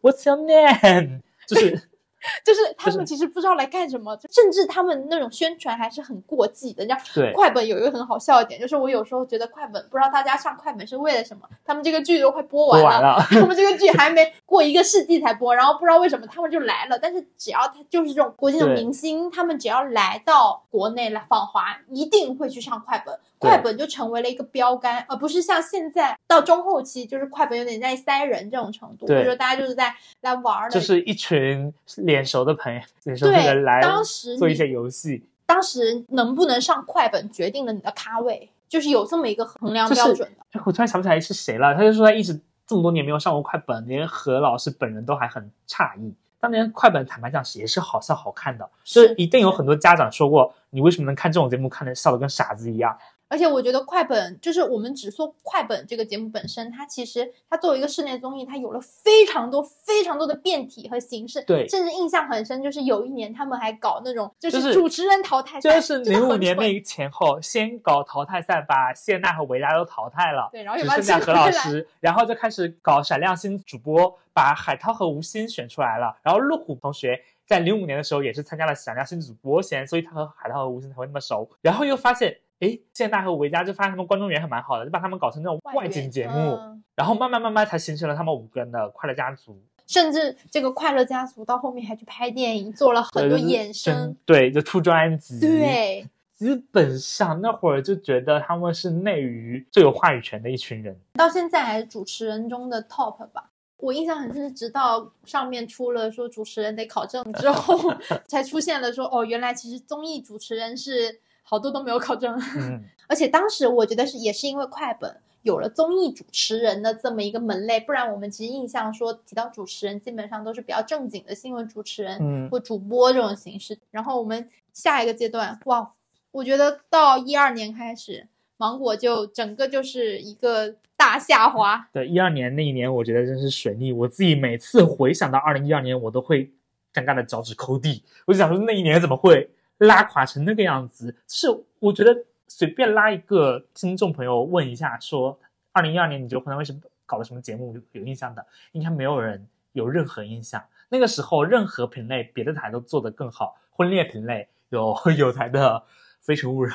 [0.00, 1.20] ，What's your name？
[1.46, 1.88] 就是
[2.44, 6.84] 就是他们其实不知道来干什么，甚至他们那种宣传还是很过激的。
[6.84, 16.98] 你知道，快本有一个很好笑一点，就是我有时候觉得快本不知道大家上快本是为了什么，他们这个剧都快播完了，完了， 他们这个剧还没过一个世纪才播，然后不知道为什么他们就来了。
[16.98, 23.18] 但是只要他就是这种国际的明星，他们只要来到国内来访华，一定会去上快本。
[23.42, 35.24] 对快本就成为了一个标杆，而不是像现在到中后期，就是快本有点在塞人这种程度，或对者说大家就是在来玩儿的，就是一群脸熟的朋友，脸熟的人对来当时做一些游戏。
[35.44, 38.48] 当时能不能上快本决定了你的咖位。
[38.68, 40.42] 就是有这么一个衡量标准的。
[40.52, 46.14] 哎我突然想不起来是谁了，他就说他一直这么多年没有上过快本，连何老师本人都还很诧异。
[46.40, 52.96] 当年快本坦白讲也是好笑好看的，是就是一定有很多家长说过，你为什么能看这种节目看的笑的跟傻子一样？
[53.32, 61.42] 而且我觉得快本就是我们只说快本这个节目本身，它其实它作为一个室内综艺，它有了非常多非常多的变体和形式。
[61.44, 76.14] 对甚至印象很深，就是有一年他们还搞那种就就是是主持人淘汰赛，就是零五年蠢那前后，先搞淘汰赛，把谢娜和维拉都淘汰了，对，然后只剩下何老师，然后就开始搞闪亮新主播，把海涛和吴昕选出来了。
[76.22, 81.48] 然后陆虎同学在零五年的时候也是参加了闪亮新主播先，所以他和海涛和吴昕才会那么熟。
[81.62, 89.60] 然后又发现，诶，谢娜和维嘉就发现他们观众缘还蛮好的，就把他们搞成那种外景节目，嗯然后慢慢慢慢才形成了他们五个人的快乐家族。
[89.88, 100.96] 甚至这个快乐家族到后面还去拍电影，做了很多衍生。，对，就出专辑，对，基本上那会儿就觉得他们是内娱最有话语权的一群人。
[101.14, 103.50] 到现在还是主持人中的 top 吧。
[103.78, 107.76] 我印象很深，直到上面出了说主持人得考证之后，
[108.28, 112.40] 才出现了说哦，原来其实综艺主持人是好多都没有考证。
[112.56, 123.76] 嗯， 而且当时我觉得是也是因为快本有了综艺主持人的这么一个门类，不然我们其实印象说提到主持人基本上都是比较正经的新闻主持人、嗯或主播这种形式。
[123.90, 125.92] 然后我们下一个阶段，哇，
[126.30, 131.88] 我觉得到一二年开始，芒果就整个就是一个大下滑。
[131.92, 133.92] 对，一二年那一年，我觉得真是水逆。
[133.92, 136.52] 我自己每次回想到二零一二年，我都会
[136.94, 138.04] 尴尬的脚趾抠地。
[138.26, 139.50] 我就想说，那一年怎么会
[139.86, 141.14] 拉垮成那个样子？
[141.28, 145.38] 是我觉得随便拉一个听众朋友问一下，说
[145.72, 146.74] 二零一二年你觉得湖南卫视
[147.06, 148.44] 搞了什么节目有印象的？
[148.72, 150.62] 应该没有人有任何印象。
[150.88, 155.70] 那个时候，任何品类别的台都做得更好，婚恋品类有 有台的
[156.20, 156.74] 《非诚勿扰》。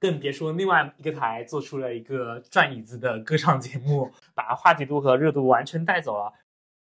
[0.00, 6.32] 更别说另外一个台做出了一个转椅子的歌唱节目，把话题度和热度完全带走了。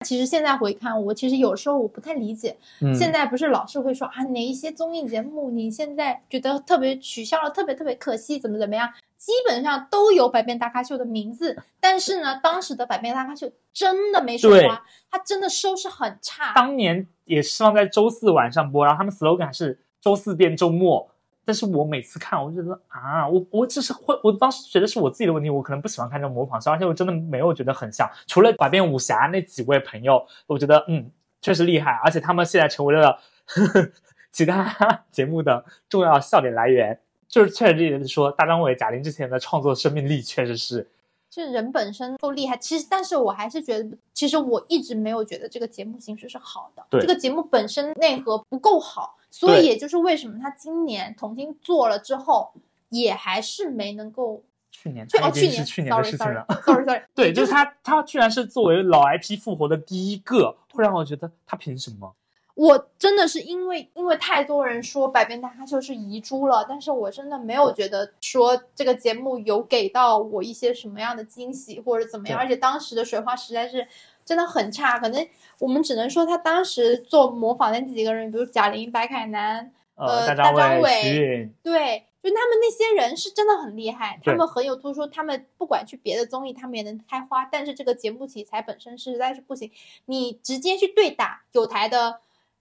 [0.05, 8.89] 其实现在回看，我其实有时候我不太理解，嗯现在不是老是会说啊，哪一些综艺节目你现在觉得特别取消了，特别特别可惜，怎么怎么样？
[9.17, 14.81] 基本上都有《百变大咖秀》的名字，但是呢，当时的《百变大咖秀》真的没水对花，
[15.11, 16.53] 它真的收视很差。
[16.55, 21.11] 当年也希望在周四晚上播，然后他们 slogan 还是周四变周末。
[21.49, 28.07] 但是我每次看，我就觉得啊，我我只是会，我当时觉得是我自己的问题，我可能不喜欢看这种模仿秀，而且我真的没有觉得很像。
[28.27, 31.09] 除了百变武侠那几位朋友，我觉得嗯
[31.41, 33.89] 确实厉害，而且他们现在成为了呵呵
[34.31, 34.71] 其他
[35.09, 36.99] 节目的重要笑点来源。
[37.27, 40.87] 就是确实这点说，大张伟、贾玲之前的创作生命力确实是
[41.29, 52.51] 就是人本身够厉害，其实，但是我还是觉得，其实我一直没有觉得这个节目形式是好的，对这个节目本身内核不够好，所以也就是为什么他今年重新做了之后，
[52.89, 56.45] 也还是没能够去年，去哦，去年是去年的 sorry 事情了。
[56.49, 62.15] sorry sorry sorry，对，就是他，他居然是作为老 IP 复活的第一个，会让我觉得他凭什么？
[62.59, 73.87] 我真的是因为因为太多人说《百变大咖秀》是遗珠了，但是我真的没有觉得说这个节目有给到我一些什么样的惊喜或者怎么样，而且当时的水花实在是
[74.25, 75.25] 真的很差，可能
[75.59, 87.45] 我们只能说他当时做模仿的那几个人，比如贾玲、白凯南，呃大大张伟、徐，对，就他们那些人是真的很厉害，他们很有突出，他们不管去别的综艺，他们也能开花。
[87.45, 89.71] 但是这个节目题材本身实在是不行，
[90.07, 92.11] 你直接去对打有台的《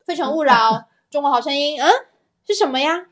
[0.09, 0.53] 非诚勿扰》
[1.11, 1.87] 《中国好声音》，嗯，
[2.47, 3.05] 是什么呀？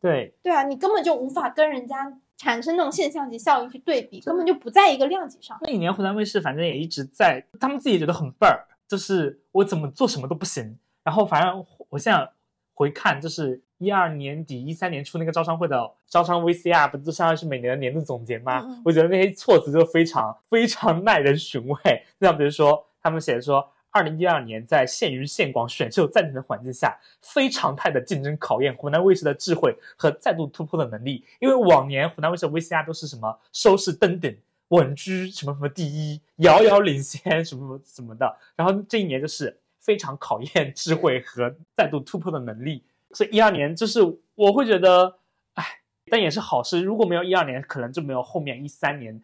[0.00, 5.58] 对，对啊，你根本就无法跟人家产生那种现象级效应去对比，根本就不在一个量级上。
[5.62, 10.78] 那一年湖南卫视反正也一直在，他们自己觉得很笨儿，就是我怎么做什么都不行。
[11.02, 12.30] 然后反正我现在
[12.72, 18.60] 回看，就是一二年底、一三年初那个招商会的招商 VCR，不就相当于是每年的年度总结吗？
[18.60, 22.04] 嗯嗯我觉得那些措辞就非常非常耐人寻味。
[22.20, 23.68] 像比如说，他们写说。
[23.94, 31.24] 二零一二年，在限娱限广选秀暂停的环境下，非常态的竞争考验湖南卫视的智慧和再度突破的能力。
[31.38, 34.36] 因为往年湖南卫视的 VCR 都是什么收视登顶、
[34.70, 38.36] 稳居什么什么第一，遥遥领先什么什么的。
[38.56, 42.82] 然后这一年就是非常考验智慧和再度突破的能力。
[43.12, 44.00] 所以一二年就是
[44.34, 45.18] 我会觉得，
[45.52, 45.64] 哎，
[46.06, 46.82] 但也是好事。
[46.82, 49.22] 如果没有一二年，可能就没有后面一三年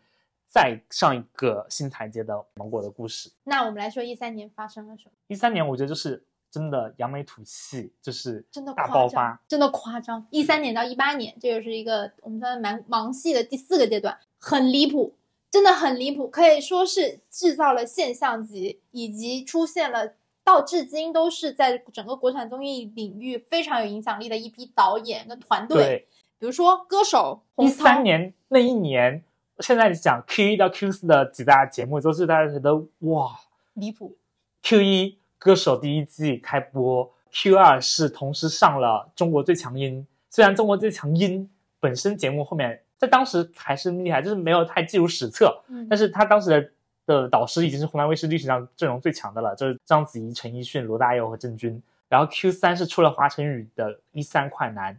[0.50, 3.30] 再上一个新台阶的芒果的故事。
[3.44, 5.12] 那我们来说一三年发生了什么？
[5.28, 10.26] 一三年我觉得就是真的扬眉吐气，就是真的大爆发。，真的夸张。
[10.30, 15.14] 一三年到一八年，这个是一个我们说蛮盲系的第四个阶段，很离谱，
[15.52, 25.76] 真的很离谱，可以说是制造了现象级，以及出现了到至今都是在整个国产综艺领域非常有影响力的一批导演跟团队。
[25.76, 26.08] 对，
[26.40, 29.22] 比如说歌手一三年那一年，
[29.60, 33.30] 现在讲 Q 一到 Q 四的几大节目，都是大家觉得哇
[33.74, 34.16] 离谱
[34.62, 40.06] ，，Q 一歌手第一季开播，Q 二是同时上了中国最强音。
[40.28, 41.48] 虽然中国最强音
[41.78, 46.70] 本身节目后面在当时还是厉害，就是没有太记入史册，嗯但是他当时的
[47.22, 51.82] 的导师已经是湖南卫视历史上阵容最强的了，就是章子怡、陈奕迅、罗大佑和郑钧。
[52.08, 54.94] 然后 Q 三是出了华晨宇的《一三快男》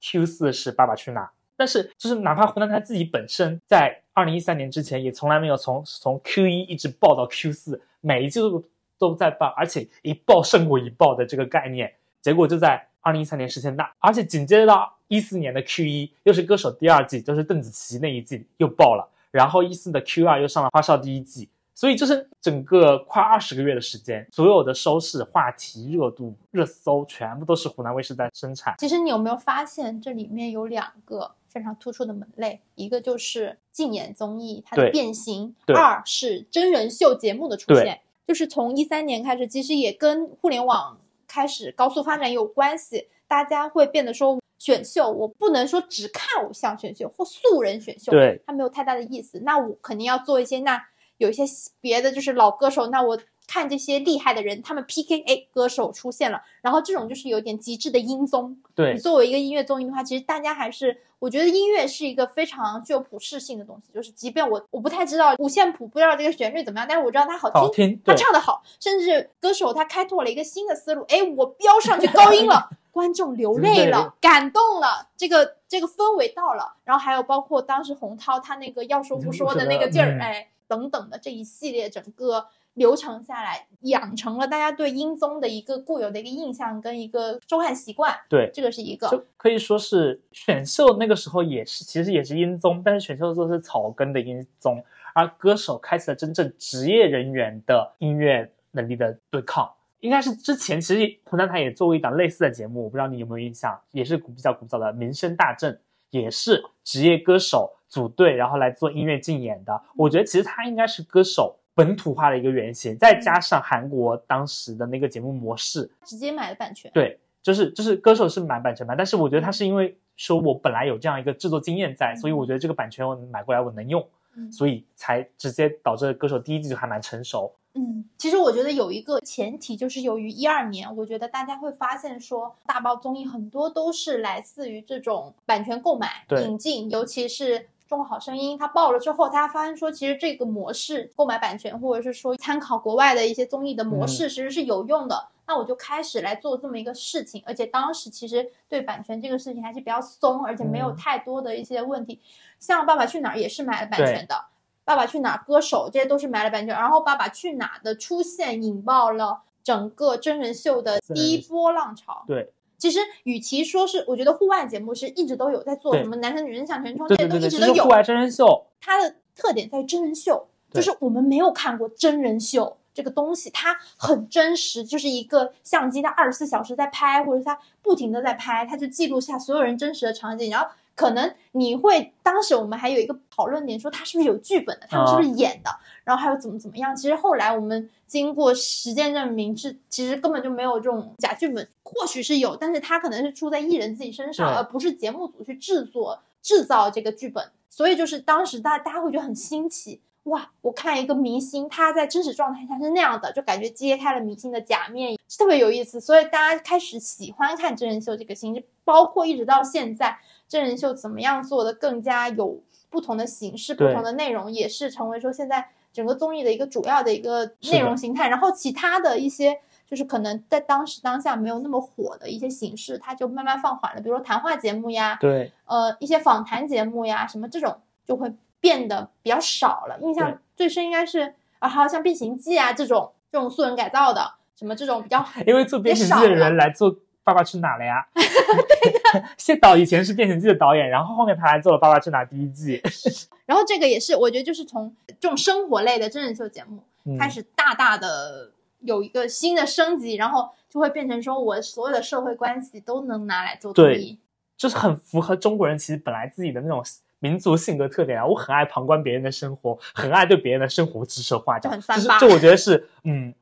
[0.00, 1.26] ，Q 四是《爸爸去哪儿》。
[1.62, 8.64] 但是就是哪怕湖南台自己本身在二零一三年之前也从来没有从从 Q 一一直爆到 Q 四，每一季都
[8.98, 21.48] 都在爆，而且一爆胜过一爆的这个概念，结果就在二零一三年实现大，而且紧接着到一四年的 Q 一又是歌手第二季，就是邓紫棋那一季又爆了，然后一四的 Q 二又上了花少第一季，
[21.82, 28.76] 所以就是整个快二十个月的时间，所有的收视、话题、热度、热搜全部都是湖南卫视在生产。
[28.78, 38.00] 其实你有没有发现，这里面有两个非常突出的门类，一个就是竞演综艺它的变形，二是真人秀节目的出现。
[38.28, 44.38] 就是从一三年开始，其实也跟互联网开始高速发展有关系，大家会变得说。
[44.58, 49.40] 选秀，我不能说只看偶像选秀或素人选秀，对，它没有太大的意思。
[49.40, 50.80] 那我肯定要做一些，那
[51.22, 51.44] 有一些
[51.80, 58.56] 别的就是老歌手，那我看这些厉害的人，他们 PK，哎，歌手出现了，然后这种就是有点极致的音综。
[58.74, 89.06] 对你，作为一个音乐综艺的话，其实大家还是，我觉得音乐是一个非常具有普适性的东西，就是即便我我不太知道五线谱，不知道这个旋律怎么样，但是我知道它好听，好听，他，唱的好，甚至歌手他开拓了一个新的思路，哎，我飙上去高音了， 观众流泪了，感动了，这个这个氛围到了，然后还有包括当时洪涛他那个要说不说的那个劲儿，嗯哎，等等的这一系列整个流程下来，养成了大家对音综的一个固有的一个印象跟一个收看习惯，对，这个是一个。
[89.08, 94.82] 就可以说是选秀那个时候也是，其实也是音综，但是选秀做的是草根的音综，
[95.14, 99.70] 而歌手开启了真正职业人员的音乐能力的对抗。
[100.00, 105.74] 应该是之前其实湖南台也做过一档类似的节目，我不知道你有没有印象，也是古比较古早的《民生大阵》，
[106.12, 109.82] 也是职业歌手组队然后来做音乐竞演的。
[109.96, 124.06] 我觉得其实它应该是歌手本土化的一个原型，再加上韩国当时的那个节目模式，直接买了版权，对，就是就是歌手是买版权嘛，但是我觉得他是因为说我本来有这样一个制作经验在，所以我觉得这个版权我买过来我能用，
[124.36, 127.50] 嗯所以才直接导致歌手第一季就还蛮成熟。
[127.74, 145.28] 嗯，其实我觉得有一个前提，就是由于一二年，我觉得大家会发现说，大爆综艺很多都是来自于这种版权购买、对引进，尤其是《中国好声音》，它爆了之后，大家发现说，其实这个模式购买版权，或者是说参考国外的一些综艺的模式，其实是有用的。
[145.44, 152.20] 那我就开始来做这么一个事情，而且当时其实对版权这个事情还是比较松，而且没有嗯太多的一些问题。
[152.60, 154.44] 像《爸爸去哪儿》也是买了版权的，
[154.84, 162.24] 爸爸去哪儿》歌手这些都是买了版权，然后《爸爸去哪儿》的出现引爆了整个真人秀的第一波浪潮。
[162.26, 167.90] 对其实与其说是，我觉得户外节目是一直都有在做，什么男生女生向前冲这些都一直都有户。
[167.90, 180.66] 外真人秀，它的特点在于真人秀，就是我们没有看过真人秀这个东西，它很真实，就是一个相机它二十四小时在拍，或者它不停的在拍，它就记录下所有人真实的场景，然后。
[180.94, 185.70] 可能你会，当时我们还有一个讨论点，说他是不是有剧本的，他们是不是演的，
[186.04, 186.94] 然后还有怎么怎么样。
[186.94, 197.50] 其实后来我们经过实践证明，是其实根本就没有这种假剧本，或许是有，但是他可能是出在艺人自己身上，而不是节目组去制作制造这个剧本。
[197.68, 200.50] 所以就是当时大大家会觉得很新奇，哇！
[200.60, 205.98] 我看一个明星他在真实状态下是那样的，就感觉揭开了明星的假面，特别有意思。
[205.98, 210.18] 所以大家开始喜欢看真人秀这个形式，包括一直到现在，
[210.52, 218.28] 真人秀怎么样做的更加有不同的形式、不同的内容，也是成为说现在整个综艺的一个主要的一个内容形态。
[218.28, 219.60] 然后其他的一些。
[219.84, 224.00] 就是可能在当时当下没有那么火的一些形式，它就慢慢放缓了。
[224.00, 227.76] 比如说谈话节目呀，对呃一些访谈节目呀，什么这种
[228.06, 229.98] 就会变得比较少了。
[230.00, 236.90] 印象最深应该是啊，还有像《变形记》啊这种这种素人改造的，什么这种比较因为做变形记的人来做
[237.24, 238.06] 《爸爸去哪儿》了呀。
[238.14, 242.82] 对的谢导以前是变形记的导演，然后后面他来做了《爸爸去哪儿》第一季，
[243.46, 248.50] 然后这个也是，我觉得就是从这种生活类的真人秀节目嗯开始，大大的
[248.80, 254.18] 有一个新的升级，然后就会变成说我所有的社会关系都能拿来做综对艺。
[254.56, 256.84] 就是很符合中国人其实本来自己的那种
[257.18, 258.24] 民族性格特点啊。
[258.24, 263.34] 我很爱旁观别人的生活，很爱对别人的生活指手画脚，就很三八就我觉得是嗯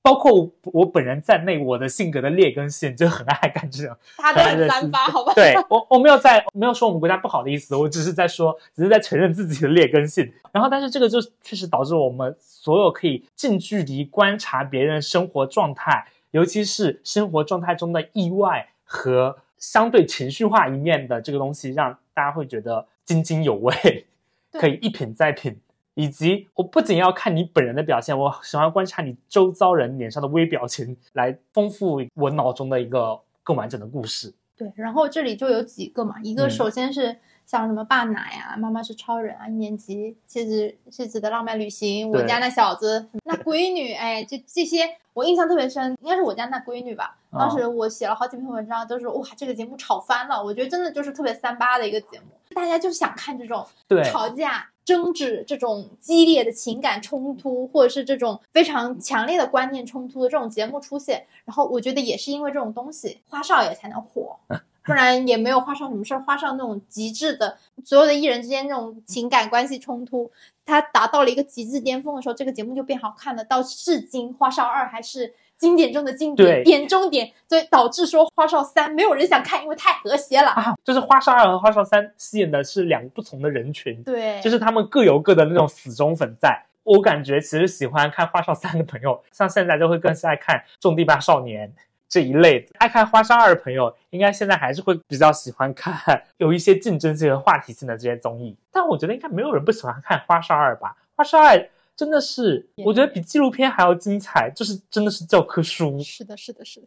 [0.00, 3.94] 包括我我本人在内，我的性格的劣根性就很爱干这种。
[4.16, 5.34] 他都很三八，好吧？
[5.34, 10.32] 对我我没有在没有说我们国家不好的意思，我只是在说，只是在承认自己的劣根性。
[10.52, 24.06] 然后，但是这个就确实导致我们所有可以近距离观察别人生活状态，尤其是生活状态中的意外和相对情绪化一面的这个东西，让大家会觉得津津有味，
[24.52, 25.60] 可以一品再品。
[25.98, 34.32] 以及我不仅要看你本人的表现，我喜欢观察你周遭人脸上的微表情，来丰富我脑中的一个更完整的故事。
[34.56, 37.16] 对，然后这里就有几个嘛，一个嗯首先是
[37.48, 47.16] 像什么爸奶啊，妈妈是超人啊，一年级妻子妻子的浪漫旅行，我家那小子那闺女，哎，这这些我印象特别深，应该是我家那闺女吧。
[47.30, 53.66] 啊当时我写了好几篇文章，都是哇，这个节目炒翻了，我觉得真的就是特别三八的一个节目，大家就想看这种，
[54.04, 61.26] 吵架、争执这种激烈的情感冲突，或者是这种非常强烈的观念冲突的这种节目出现。
[61.46, 64.36] 然后我觉得也是因为这种东西，花少爷才能火，
[64.88, 66.20] 不然也没有花少什么事儿。
[66.22, 70.28] 花少那种极致的，所有的艺人之间那种情感关系冲突，
[70.66, 73.44] 它达到了一个极致巅峰的时候，这个节目就变好看了。
[73.44, 75.34] 到至今，花少二还是。
[75.58, 80.50] 经典中的经典，对点中点，所以导致说花少三没有人想看，因为太和谐了。
[80.50, 86.62] 啊，就是花少二和花少三吸引的是两个不同的人群，对，就是他们各有各的那种死忠粉在。
[86.84, 91.68] 我感觉其实喜欢看花少三的朋友，像现在就会更喜爱看《种地吧少年》
[92.08, 92.68] 这一类的。
[92.78, 98.56] 爱看花少二的朋友，应该现在还是会比较喜欢看有一些竞争性和话题性的这些综艺。
[98.72, 100.96] 但我觉得应该没有人不喜欢看花少二吧？
[101.14, 105.98] 花少二真的是，我觉得比纪录片还要精彩，就是真的是教科书。
[106.00, 106.86] 是的，是的，是的。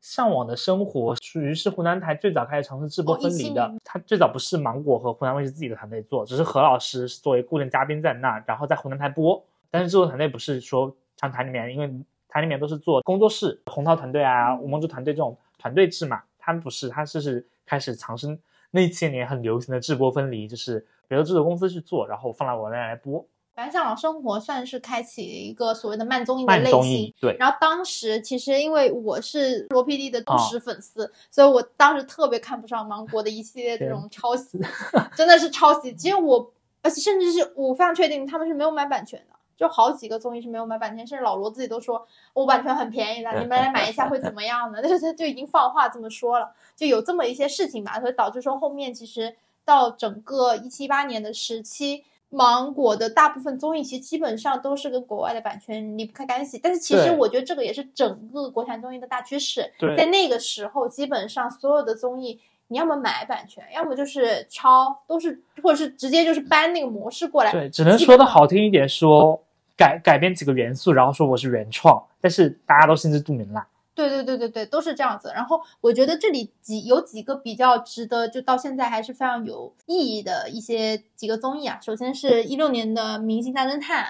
[0.00, 3.62] 向往的生活属于是湖南台最早开始尝试直播哦分离的。
[3.62, 9.42] 17年它最早不是芒果和湖南卫视自己的团队做，只是何老师是作为固定嘉宾在那，然后在湖南台播。
[9.70, 11.90] 但是制作团队不是说像台里面，因为
[12.34, 18.36] 台里面都是做工作室，红桃团队啊、吴梦之团队这种团队制嘛，他们不是，他是是开始尝试
[18.72, 23.24] 那些年很流行的制播分离，就是别的制作公司去做，然后放到我那来播
[23.54, 27.14] 反正向往生活算是开启一个所谓的慢综艺的类型。。
[27.20, 34.58] 对，然后当时其实因为我是罗 PD 的忠哦实粉丝，所以我当时特别看不上芒果的一系列这种抄袭，
[35.14, 35.94] 真的是抄袭。
[35.94, 44.78] 其实我，而且甚至是我非常确定他们是没有买版权的，就好几个综艺是没有买版权，甚至老罗自己都说我版权很便宜的，你们来买一下会怎么样呢？
[44.82, 52.04] 但是他就已经放话这么说了，就有这么一些事情吧，所以导致说后面其实到整个一七八年的时期。
[52.30, 59.70] 芒果的大部分综艺其实基本上都是跟国外的版权离不开干系，但是其实我觉得这个也是整个国产综艺的大趋势。
[59.96, 67.52] 在那个时候，基本上所有的综艺，你要么买版权，要么就是抄，都是或者是直接就是搬那个模式过来。
[67.52, 69.42] 对，只能说的好听一点说，
[69.76, 73.66] 改改变几个元素，然后说我是原创，但是大家都心知肚明啦。
[73.94, 75.30] 对对对对对，都是这样子。
[75.32, 81.78] 然后我觉得这里几有几个比较值得，就到现在还是非常有意义的一些几个综艺啊。
[81.80, 84.04] 首先是一六年的《明星大侦探》，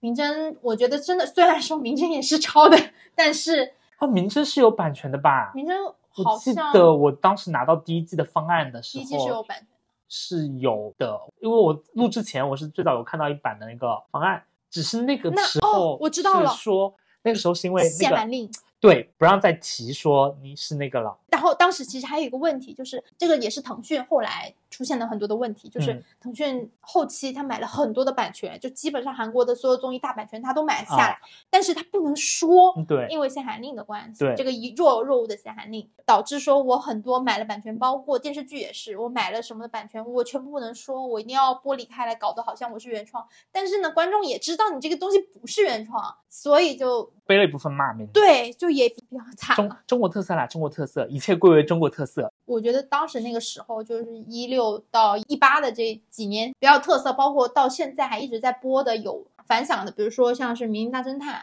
[0.00, 2.76] 明侦，我觉得真的虽然说明侦也是抄的，
[3.14, 5.52] 但是啊，明侦是有版权的吧？
[5.54, 9.72] 明侦我记得我当时拿到第一季的方案的时候，第一季是有版权的。
[10.08, 18.50] 是有的，因为我录之前我是最早有看到一版的那个方案，只是那个那时候哦我知道了说那个时候是因为那个限版令。
[18.78, 31.18] 对不让再提说你是那个了，然后当时其实还有一个问题，就是这个也是腾讯后来出现了很多的问题，就是嗯腾讯后期他买了很多的版权，就基本上韩国的所有综艺大版权他都买下来，
[31.50, 48.06] 但是他不能说，对因为限韩令的关系，对这个一若有若无的限韩令，导致说我很多买了版权，包括电视剧也是，我买了什么的版权，我全部不能说，我一定要剥离开来，搞得好像我是原创，但是呢，观众也知道你这个东西不是原创，所以就背了一部分骂名。
[48.06, 49.70] 对，就也比较惨中。
[49.86, 52.31] 中国特色啦，中国特色，一切归为中国特色。
[52.44, 61.40] 我觉得当时那个时候，就是一六到一八的这几年比较特色，包括到现在还一直在播的有反响的，比如说像是《明星大侦探》，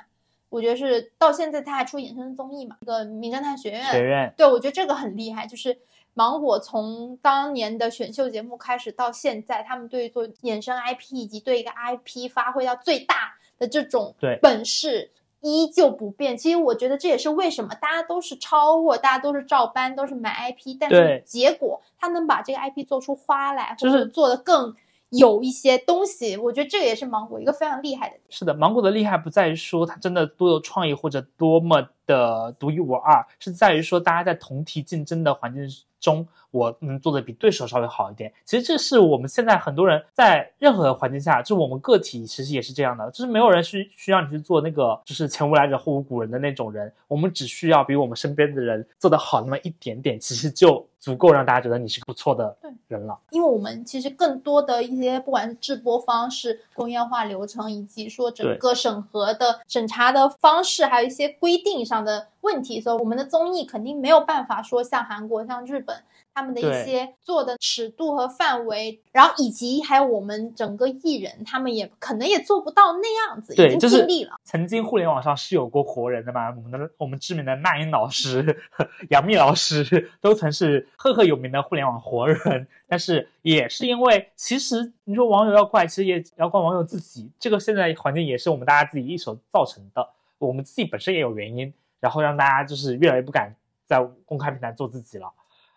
[0.50, 5.78] 我觉得是到现在他还出衍生综艺嘛，一个《名侦探学院》，学院对我觉得这个很厉害，就是
[6.14, 15.12] 芒果从当年的选秀节目开始到现在，他们对做衍生 IP 以及对一个 IP 发挥到最大的这种对本事。
[15.42, 24.76] 依旧不变，其实我觉得这也是为什么大家都是抄货，大家都是照搬，都是买 IP，但是结果他能把这个 IP 做出花来，就是或者做的更
[25.10, 28.16] 有一些东西，我觉得这个也是芒果一个非常厉害的。
[28.30, 35.64] 是的，芒果的厉害不在于说它真的多有创意或者多么的独一无二，是在于说大家在同题竞争的环境
[36.00, 38.34] 中，我能做的比对手稍微好一点。
[38.44, 52.58] 其实这是我们现在很多人在任何环境下，就我们个体其实也是这样的，就是没有人需需要你去做那个就是前无来者后无古人的那种人，我们只需要比我们身边的人做得好那么一点点，其实就足够让大家觉得你是不错的
[52.88, 53.18] 人了。
[53.32, 65.96] 因为我们其实更多的一些，不管是制播方式、工业化流程，以及说整个审核的审查的方式，还有一些规定上的问题，所以我们的综艺肯定没有办法说像韩国、像日本
[66.34, 74.40] 他们的一些做的尺度和范围，然后以及还有我们整个艺人，他们也可能也做不到那样子，已，经尽力了。
[74.44, 78.62] 曾经互联网上是有过活人的嘛，我们的我们知名的那英老师、
[79.10, 87.30] 杨幂老师都曾是赫赫有名的互联网活人，但是也是因为，其实你说网友要怪，其实也要怪网友自己。
[87.40, 93.54] 这个现在环境也是我们大家自己一手造成的，我们自己本身也有原因，然后让大家就是越来越不敢
[93.86, 95.32] 在公开平台做自己了。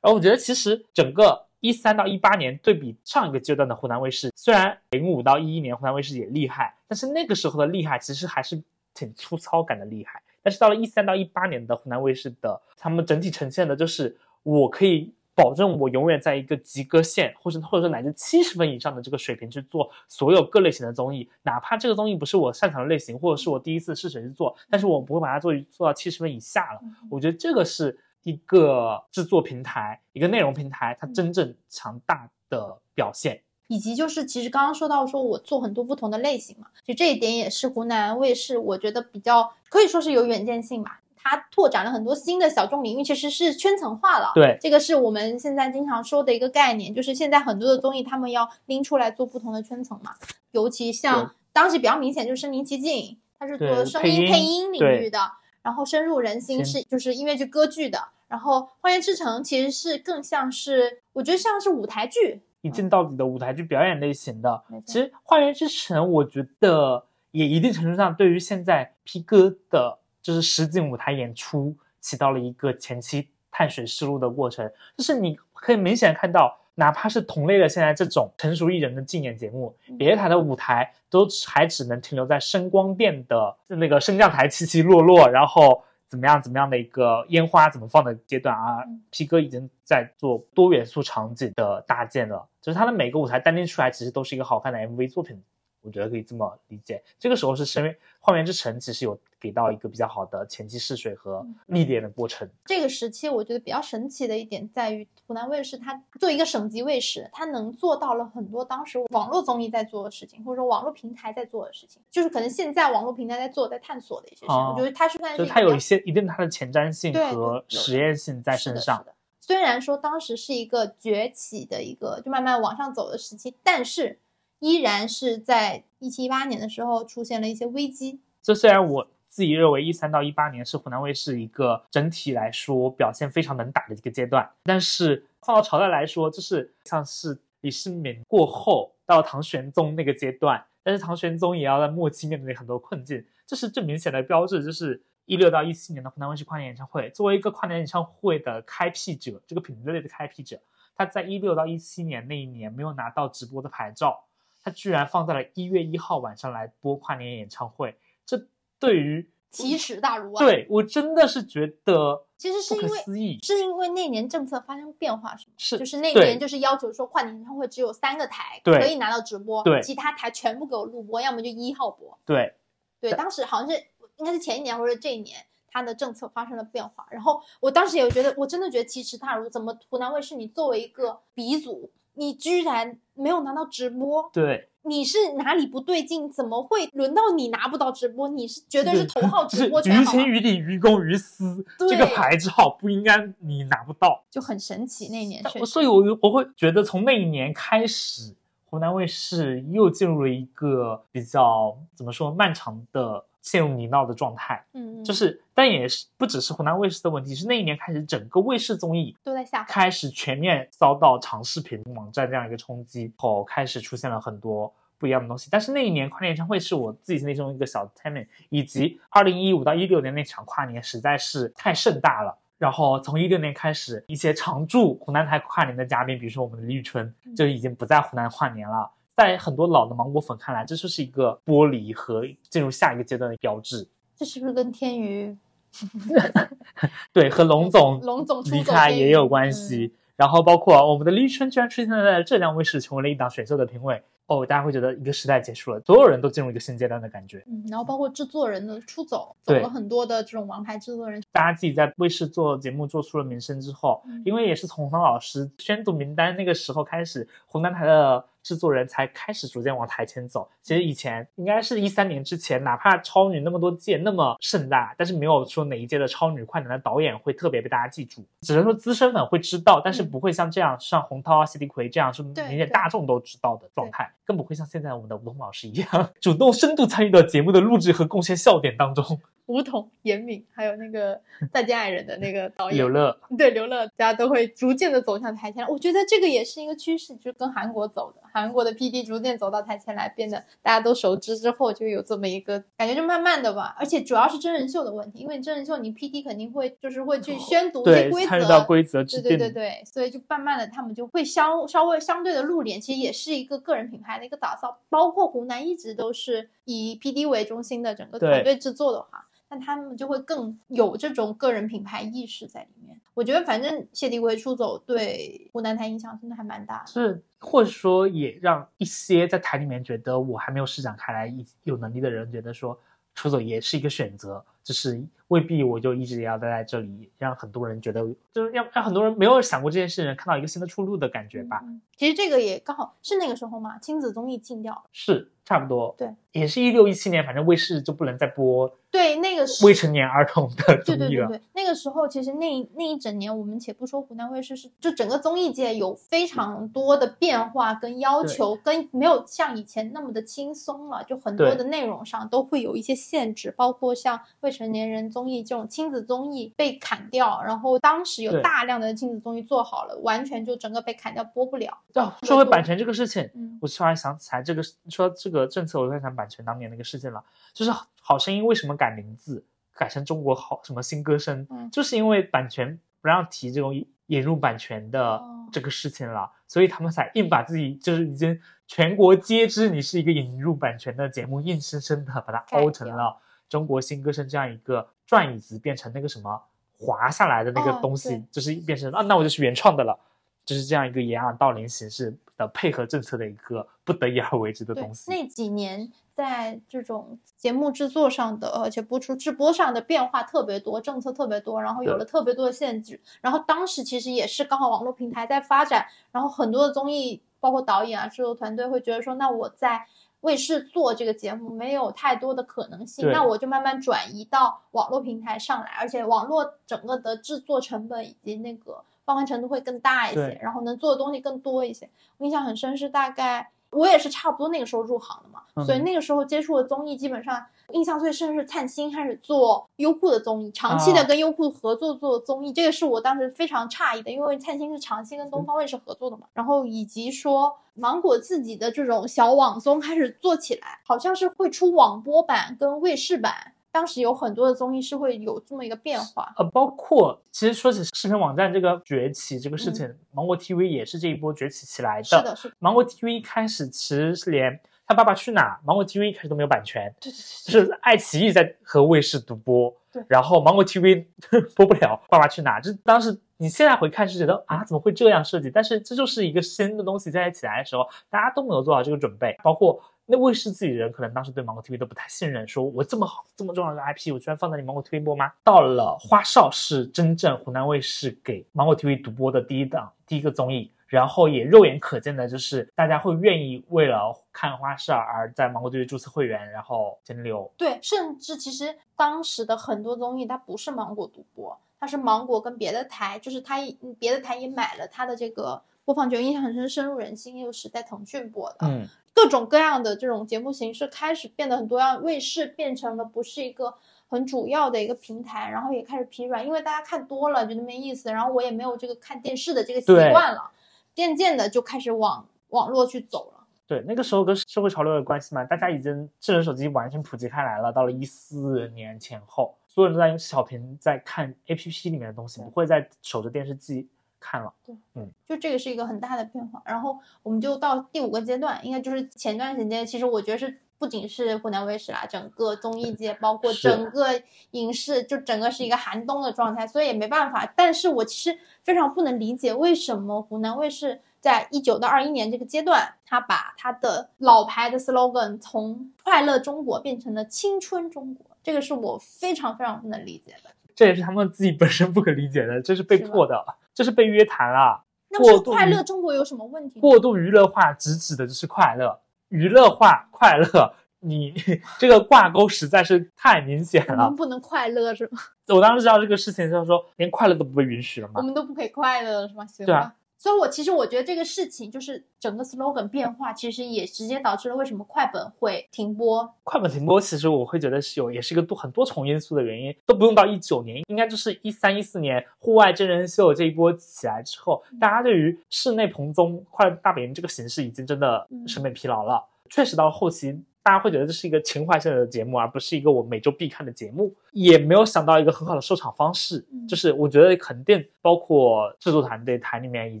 [0.00, 8.62] 然后我觉得其实整个一三到一八年对比上一个阶段的湖南卫视，虽然零五到一一年湖南卫视也厉害，但是那个时候的厉害其实还是
[8.94, 10.22] 挺粗糙感的厉害。
[10.42, 26.80] 但是到了一三到一八年的湖南卫视的，他们整体呈现的就是我可以保证我永远在一个及格线，或者或者说乃至七十分以上的这个水平去做所有各类型的综艺，哪怕这个综艺不是我擅长的类型，或者是我第一次试水去做，但是我不会把它做做到七十分以下了。
[27.10, 33.42] 我觉得这个是一个制作平台、一个内容平台它真正强大的表现。
[33.68, 41.00] 以及就是，其实刚刚说到说我做很多不同的类型嘛，就这一点也是湖南卫视我觉得比较可以说是有远见性吧。
[41.28, 44.32] 它拓展了很多新的小众领域，其实是圈层化了。
[44.34, 50.12] 对，这个是我们现在经常说的一个概念，就是现在很多的综艺他们要拎出来做不同的圈层嘛。
[50.52, 55.18] 尤其像当时比较明显就是身临其境，它是做声音配音领域的，
[55.62, 57.98] 然后深入人心是就是音乐剧歌剧的，
[58.28, 62.42] 然后《花园之城》其实是更像是我觉得像是舞台剧。
[62.62, 74.68] 一镜到底的舞台剧表演类型的，其实《花园之城》我觉得也一定程度上对于现在 P 哥的，就是实景舞台演出起到了一个前期探水试路的过程。
[74.96, 85.82] 就是你可以明显看到，哪怕是同类的现在这种成熟艺人的竞演节目，别的台的舞台都还只能停留在声光电的那个升降台起起落落，然后。
[86.08, 86.40] 怎么样？
[86.40, 88.78] 怎么样的一个烟花怎么放的阶段啊
[89.10, 95.42] ？P 哥已经在做多元素场景的搭建了，就是他的每个舞台单拎出来，其实都是一个好看的 MV 作品。
[95.86, 97.00] 我觉得可以这么理解。
[97.16, 102.48] 这个时候是深渊花园之城，其实有给到一个比较好的前期试水和历练的过程。
[102.64, 114.56] 这个时期我觉得比较神奇的一点在于，湖南卫视它作为一个省级卫视，它能做到了很多当时网络综艺在做的事情，或者说网络平台在做的事情，就是可能现在网络平台在做、在探索的一些事情。
[114.56, 119.06] 我觉得它是算是它有一些一定它的前瞻性和实验性在身上。
[119.40, 124.18] 虽然说当时是一个崛起的一个就慢慢往上走的时期，但是。
[124.60, 128.20] 依然是在一七一八年的时候出现了一些危机。
[128.42, 144.64] 这虽然我自己认为一三到一八年是湖南卫视一个整体来说表现非常能打的一个阶段，但是放到朝代来说，就是像是李世民过后到唐玄宗那个阶段，但是唐玄宗也要在末期面对很多困境，这是最明显的标志。
[144.64, 150.58] 就是一六到一七年的湖南卫视跨年演唱会，作为一个跨年演唱会的开辟者，这个品类的开辟者，
[150.94, 154.22] 他在一六到一七年那一年没有拿到直播的牌照。
[154.66, 157.96] 他居然放在了一月一号晚上来播跨年演唱会，
[158.26, 158.48] 这
[158.80, 160.44] 对于奇耻大辱啊！
[160.44, 165.52] 对我真的是觉得，其实是因为是因为那年政策发生变化，是吗？
[165.56, 172.18] 是，就是那年就是要求说跨年演唱会只有三个台可以拿到直播，对，其他台全部给我录播，要么就一号播。
[172.24, 172.52] 对，
[173.00, 173.80] 对，当时好像是
[174.16, 181.92] 应该是前一年或者这一年，他的政策发生了变化，然后我当时也觉得，我真的觉得奇耻大辱，怎么湖南卫视你作为一个鼻祖？
[182.16, 186.30] 你居然没有拿到直播，对，你是哪里不对劲？
[186.30, 188.28] 怎么会轮到你拿不到直播？
[188.28, 195.08] 你是绝对是头号直播 权，于情于理，于公于私，这个牌照不应该你拿不到，就很神奇。
[195.08, 203.24] 那一年，所以，我我会觉得从那一年开始，湖南卫视又进入了一个比较怎么说漫长的。
[203.46, 215.48] 陷入泥淖的状态，嗯，就是，但也是不只是湖南卫视的问题，是那一年开始，整个卫视综艺都在下开始全面遭到长视频网站这样一个冲击后，开始出现了很多不一样的东西。
[215.48, 222.36] 但是那一年跨年演唱会是我自己心中一个小 timing，以及二零一五到一六年那场跨年实在是太盛大了。
[222.58, 228.90] 然后从一六年开始，一些常驻湖南台跨年的嘉宾，比如说我们的李宇春，就已经不在湖南跨年了。
[229.16, 233.88] 在很多老的芒果粉看来，这就是一个剥离和进入下一个阶段的标志。
[234.14, 235.36] 这是不是跟天娱
[237.12, 239.92] 对，和龙总 龙总出离开也有关系。
[240.16, 244.02] 然后包括我们的李宇春居然出现在浙江卫视，成为了一档选秀的评委。
[244.26, 247.44] 哦，大家会觉得一个时代结束了，所有人都进入一个新阶段的感觉。
[247.46, 251.22] 嗯，然后包括制作人的出走，走了很多的这种王牌制作人。
[251.30, 260.48] 大家自己在卫视做节目做出了名声之后，嗯因为也是从洪涛老师宣读名单那个时候开始，湖南台的制作人才开始逐渐往台前走。
[260.66, 279.04] 其实以前应该是一三年之前，哪怕超女那么多届那么盛大，但是没有说哪一届的超女快男的导演会特别被大家记住，只能说资深粉会知道，但是嗯不会像这样像洪涛啊、谢迪奎这样是对明显大众都知道的状态，更不会像现在我们的吴桐老师一样，主动深度参与到节目的录制和贡献笑点当中。
[279.46, 281.14] 吴桐、严敏，还有那个
[281.52, 285.68] 《再见爱人》的那个导演刘乐，对刘乐，大家都会逐渐的走向台前来。
[285.68, 293.76] 我觉得这个也是一个趋势，就是跟韩国走的，韩国的 PD 逐渐走到台前来，变得大家都熟知之后，就有这么一个感觉，就慢慢的吧。
[293.78, 299.38] 而且主要是真人秀的问题，因为真人秀你 PD 肯定会就是会去宣读一些，规则，参与到规则制对定。
[299.38, 304.78] 对对对，所以就慢慢的他们就会相稍微相对的露脸，其实也是一个个人品牌的一个打造。
[304.88, 313.00] 包括湖南一直都是以 PD 为中心的整个团队制作的话，那他们就会更有这种个人品牌意识在里面。
[313.14, 316.86] 我觉得反正谢帝辉出走对湖南台影响真的还蛮大的。
[316.86, 321.32] 是，或者说也让一些在台里面觉得我还没有施展开来、
[321.62, 322.76] 有能力的人觉得说
[323.14, 331.60] 出走也是一个选择，就是未必我就一直也要待在这里，让很多人觉得就是让让很多人没有想过这件事的人看到一个新的出路的感觉吧。
[331.62, 334.82] 嗯其实这个也刚好是那个时候嘛，亲子综艺禁掉了。
[334.92, 341.28] 是差不多，对，也是一六一七年，反正卫视就不能再播对，那个是未成年儿童的对综艺了。
[341.28, 361.78] 对对对，那个时候其实那那一整年，我们且不说湖南卫视是，就整个综艺界有非常多的变化跟要求，跟没有像以前那么的轻松了，就很多的内容上都会有一些限制，包括像未成年人综艺这种亲子综艺被砍掉，然后当时有大量的亲子综艺做好了，完全就整个被砍掉播不了。
[361.94, 363.58] 哦，说回版权这个事情，嗯。
[363.60, 367.20] 我突然想起来这个说这个政策，我在想版权当年那个事件了，
[367.52, 367.70] 就是
[368.00, 373.74] 《好声音》为什么改名字改成中国好什么新歌声，嗯就是因为版权不让提这种
[374.06, 383.16] 引入版权的哦这个事情了，所以他们才硬把自己就是已经全国皆知你是一个引入版权的节目，硬生生的把它凹成了
[383.48, 386.40] 中国新歌声这样一个转椅子，变成那个什么
[386.78, 389.98] 滑下来的那个哦东西，对就是变成啊，那我就是原创的了。
[390.46, 395.10] 就是这样一个掩耳盗铃形式的配合政策的一个不得已而为之的对东，西。
[395.10, 403.00] 那几年在这种节目制作上的，而且播出直播上的变化特别多，政策特别多，然后有了特别多的限制。
[403.20, 409.86] 然后当时其实也是刚好网络平台在发展，然后很多的综艺，包括导演啊、制作团队会觉得说，那我在
[410.20, 421.88] 卫视做这个节目没有太多的可能性，那我就慢慢转移到网络平台上来，而且网络整个的制作成本以及那个包含程度会更大一些，然后能做的东西更多一些。
[422.18, 443.52] 我印象很深是大概我也是差不多那个时候入行的嘛，嗯所以那个时候接触的综艺基本上印象最深是灿星开始做优酷的综艺，长期的啊跟优酷合作做综艺，这个是我当时非常诧异的，因为灿星是长期跟东方卫视合作的嘛，然后以及说芒果自己的这种小网综开始做起来，好像是会出网播版跟卫视版。
[443.76, 461.04] 当时有很多的综艺是会有这么一个变化，呃，包括其实说起视频网站这个崛起这个事嗯情，芒果 TV 也是这一波崛起起来是的，是的，芒果 TV 一开始其实是连他《爸爸去哪》，芒果 TV 一开始都没有版权，对对就是爱奇艺在和卫视独播，对然后芒果 TV
[461.54, 465.50] 播不了《爸爸去哪》，就当时你现在回看是觉得啊，怎么会这样设计？
[465.50, 469.78] 但是这就是一个新的东西在起来的时候，大家都没有做好这个准备，包括。
[470.06, 475.32] 那卫视自己人可能当时对芒果 TV 都不太信任，说我这么好、这么重要的 IP，我居然放在你芒果 TV 播吗？
[475.42, 487.50] 到了花少是真正湖南卫视给芒果 TV 独播的第一档、第一个综艺，然后也肉眼可见的就是大家会愿意为了看花少而在芒果 TV 注册会员，然后金流。
[487.56, 498.58] 对，甚至其实当时的很多综艺它不是芒果独播，它是芒果跟别的台，就是它也别的台也买了它的这个播放权，印象很深，深入人心，又是在腾讯播的。
[498.62, 498.86] 嗯，
[499.16, 503.72] 各种各样的这种节目形式开始变得很多样，卫视变成了不是一个
[504.08, 510.50] 很主要的一个平台，然后也开始疲软，因为大家看多了觉得没意思，然后我也没有这个看电视的这个习惯了，
[510.94, 513.46] 渐渐的就开始往网络去走了。
[513.66, 517.72] 对，那个时候跟社会潮流有关系嘛，大家已经智能手机完全普及开来了。
[517.72, 523.88] 到了一四年前后，所有人都在用小屏在看 APP 里面的东西，不会再守着电视机
[524.20, 524.52] 看了。
[524.64, 526.62] 对，嗯就这个是一个很大的变化。
[526.64, 534.08] 然后我们就到第五个阶段，应该就是前段时间，其实我觉得是不仅是湖南卫视啦，整个综艺界，包括整个
[534.50, 537.52] 影视，就整个是一个寒冬的状态，所以也没办法。
[537.56, 550.50] 但是我其实非常不能理解，为什么湖南卫视在一九到二一年这个阶段，他把他的老牌的 slogan 从“快乐中国”变成了“青春中国”，这个是我非常非常不能理解的。
[550.74, 553.42] 这也是他们自己本身不可理解的，这是被迫的，
[553.76, 554.82] 这是被约谈了。
[555.10, 556.80] 那么过度快乐中国有什么问题？
[556.80, 558.98] 过度娱乐化直指的就是快乐，
[559.28, 561.34] 娱乐化快乐，你
[561.78, 564.16] 这个挂钩实在是太明显了我们。
[564.16, 565.18] 不能快乐是吗？
[565.48, 568.14] 我当时知道这个事情，就是说连快乐都不被允许了吗。
[568.16, 569.46] 我们都不可以快乐了是吗？
[569.46, 569.94] 行对啊吧。
[570.26, 576.28] 所以，我其实我觉得这个事情就是整个 slogan 变化，其实也直接导致了为什么快本会停播。
[576.42, 589.24] 快本停播，其实我会觉得是有，也是一个多很多重因素的原因，都不用到一九年，应该就是一三一四年户外真人秀这一波起来之后，大家对于室内蓬松快乐大本营这个形式已经真的嗯审美疲劳了。
[589.48, 590.36] 确实到后期，
[590.66, 596.44] 大家会觉得这是一个情怀性的节目，而不是一个我每周必看的节目，也没有想到一个很好的收场方式。
[596.50, 600.00] 嗯就是我觉得肯定包括制作团队台里面以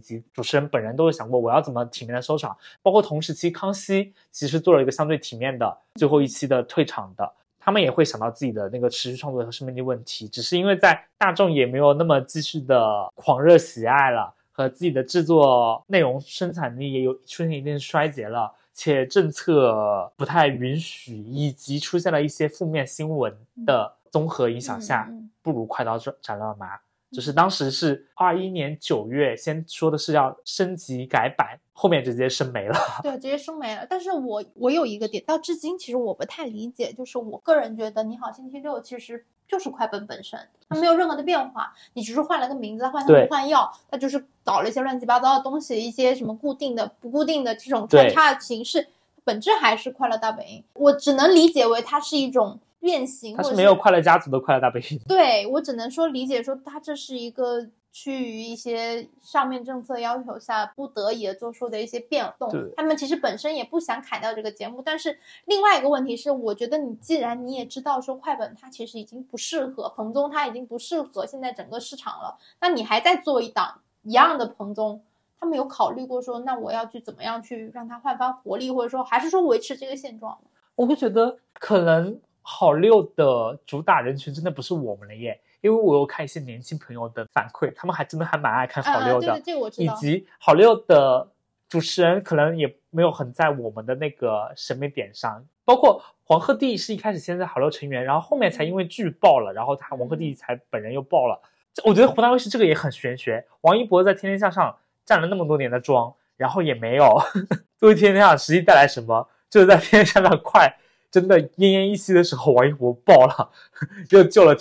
[0.00, 18.52] 及主持人本人都有想过我要怎么体面的收场，包括同时期康熙其实做了一个相对体面的最后一期的退场的，他们也会想到自己的那个持续创作和生命力问题，只是因为在大众也没有那么继续的狂热喜爱了，和自己的制作内容生产力也有出现一定衰竭了。
[18.76, 25.10] 且政策不太允许，以及出现了一些负面新闻的综合影响下，
[25.40, 26.78] 不如快刀斩斩乱麻。
[27.12, 32.76] 就是当时是二一年九月，先说的是要升级改版，后面直接升没了。
[33.02, 33.86] 对，直接升没了。
[33.88, 40.38] 但是我我有一个点，到至今其实我不太理解，就是我个人觉得《你好星期六》其实就是快本本身，
[40.68, 48.88] 它没有任何的变化，你只是换了个名字，换汤不换药，它就是搞了一些乱七八糟的东西，一些什么固定的、不固定的这种穿插的形式，
[49.24, 50.62] 本质还是快乐大本营。
[50.74, 54.98] 我只能理解为它是一种变形，或者它是没有快乐家族的快乐大本营。
[55.06, 57.66] 对我只能说理解说，它这是一个
[57.98, 62.52] 趋于一些上面政策要求下不得已做出的一些变动。
[62.76, 75.00] 他们其实本身也不想砍掉这个节目，但是另外一个问题是，我觉得你既然你也知道说快本它其实已经不适合彭宗，它已经不适合现在整个市场了，那你还在做一档一样的彭宗。
[75.40, 80.36] 他们有考虑过说，那我要去怎么样去让它焕发活力，或者说还是说维持这个现状？
[80.74, 89.92] 我会觉得可能好六的主打人群真的不是我们了耶，因为我有看一些年轻朋友的反馈，他们还真的还蛮爱看好六的，啊对对，这个我知道。
[89.92, 91.28] 以及好六的
[91.68, 101.40] 主持人可能也没有很在我们的那个审美点上，包括黄鹤棣是一开始先在好六成员，然后后面才因为剧爆了，然后他黄鹤棣才本人又爆了。
[101.84, 104.70] 我觉得湖南卫视这个也很玄学，王一博在《天天向上》
[105.04, 107.04] 站了那么多年的妆，然后也没有
[107.76, 110.74] 作为《天天向上》实际带来什么，就是在《天天向上》快
[111.10, 113.50] 真的奄奄一息的时候，王一博爆了，
[114.10, 114.56] 又救了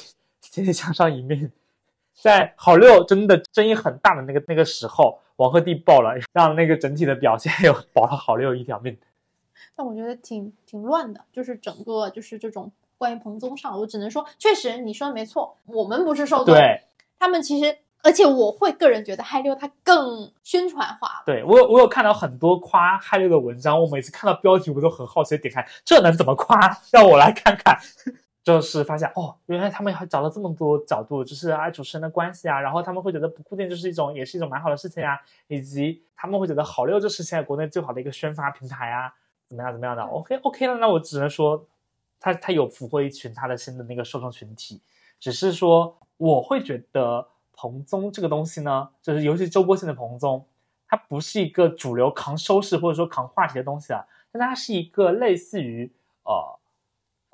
[0.52, 1.52] 天天天向上一面。
[2.14, 8.98] 在好六真的争议很大的那个那个时候，王鹤棣爆了，让那个整体的表现又保了好六一条命。
[9.76, 16.84] 但我觉得挺挺乱的，就是整个就是这种关于彭宗上，我只能说，确实你说的没错，我们不是受众，对
[17.20, 26.58] 他们其实，而且我会个人觉得嗨六它更宣传化了，对，我有我有看到很多夸嗨六的文章，我每次看到标题我都很好奇地点开，这能怎么夸？
[26.91, 27.78] 让我来看看。
[28.46, 39.12] 就是发现哦，原来他们还找了这么多角度，就是啊主持人的关系啊，然后他们会觉得不固定就是一种也是一种蛮好的事情啊，以及他们会觉得好六就是现在国内最好的一个宣发平台啊，
[39.48, 41.66] 怎么样怎么样的，OK OK 了，那我只能说
[42.20, 44.80] 他他有俘获一群他的新的那个受众群体，
[45.20, 50.46] 只是说我会觉得彭综这个东西呢，就是尤其周播性的彭综，
[50.88, 55.91] 它不是一个主流扛收视或者说扛话题的东西啊，但它是一个类似于
[56.26, 56.60] 呃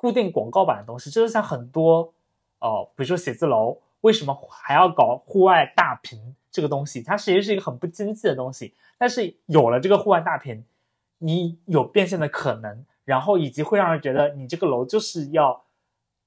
[0.02, 2.12] 固定广告版的东西，就是像很多
[2.58, 10.66] 呃比如说写字楼为什么还要搞户外大屏这个东西，它其实是一个很不经济的东西，但是有了这个户外大屏，
[11.20, 15.66] 你有变现的可能，然后以及会让人觉得你这个楼就是要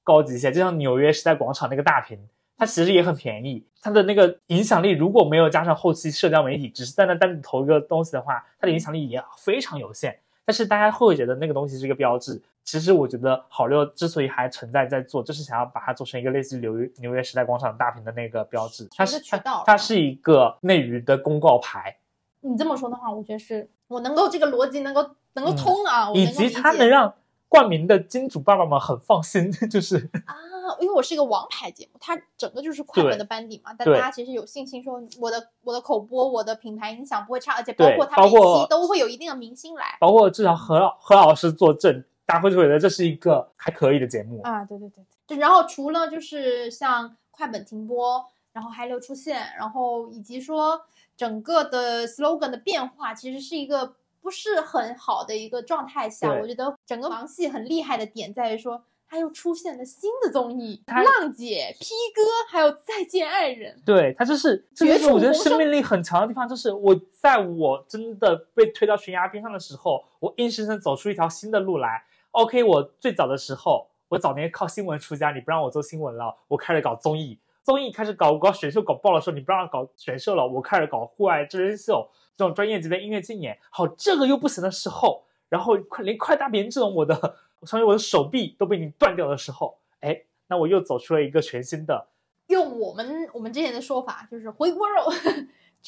[0.05, 2.17] 高级一些，就像纽约时代广场那个大屏，
[2.57, 10.17] 它其实也很便宜，它的那个影响力如果没有加上后期社交媒体，只是在那单独投一个东西的话，它的影响力也非常有限。
[10.45, 12.41] 但是大家会觉得那个东西是一个标志。
[12.63, 18.87] 其实我觉得好六之所以还存在在做，就是想要把它做成一个类似于纽约纽约时代广场大屏的那个标志。
[18.95, 21.95] 它是渠道它是一个内娱的公告牌，
[22.41, 27.13] 你这么说的话，我觉得是我能够这个逻辑能够能够通啊，我以及它能让
[27.47, 30.33] 冠名的金主爸爸们很放心， 就是啊，
[30.79, 39.97] 因为我是一个王牌节目，它整个就是快对本的班底嘛，但大家其实有信心说我的我的口播、我的品牌影响不会差，而且包括它每期都会有一定的明星来。
[39.99, 44.41] 包括至少何老何老师坐镇，大家会觉得这是一个还可以的节目。
[44.43, 50.81] 啊，对对对，就然后除了就是像快本停播，然后韩流出现，然后以及说
[51.15, 58.83] 整个的 slogan 的变化，其实是一个不是很好的一个状态下，我觉得整个王系很厉害的点在于说。
[59.07, 63.81] 它又出现了新的综艺，浪姐、P 哥，还有再见爱人。
[63.85, 72.03] 对他就是，这绝就是我觉得生生命力很强的地方，就是我在我真的被推到悬崖边上的时候，我硬生生走出一条新的路来。
[72.31, 83.57] OK，我最早的时候，我早年靠新闻出家，你不让我做新闻了，我开始搞综艺，综艺开始搞搞选秀搞爆的时候，你不让我搞选秀了，我开始搞户外真人秀这种专业级的音乐竞演。
[83.69, 92.07] 好，这个又不行的时候，然后快连快大扁这种我的，相当于我的手臂都被你断掉的时候，哎，那我又走出了一个全新的。
[92.47, 95.05] 用我们我们之前的说法，就是回锅肉，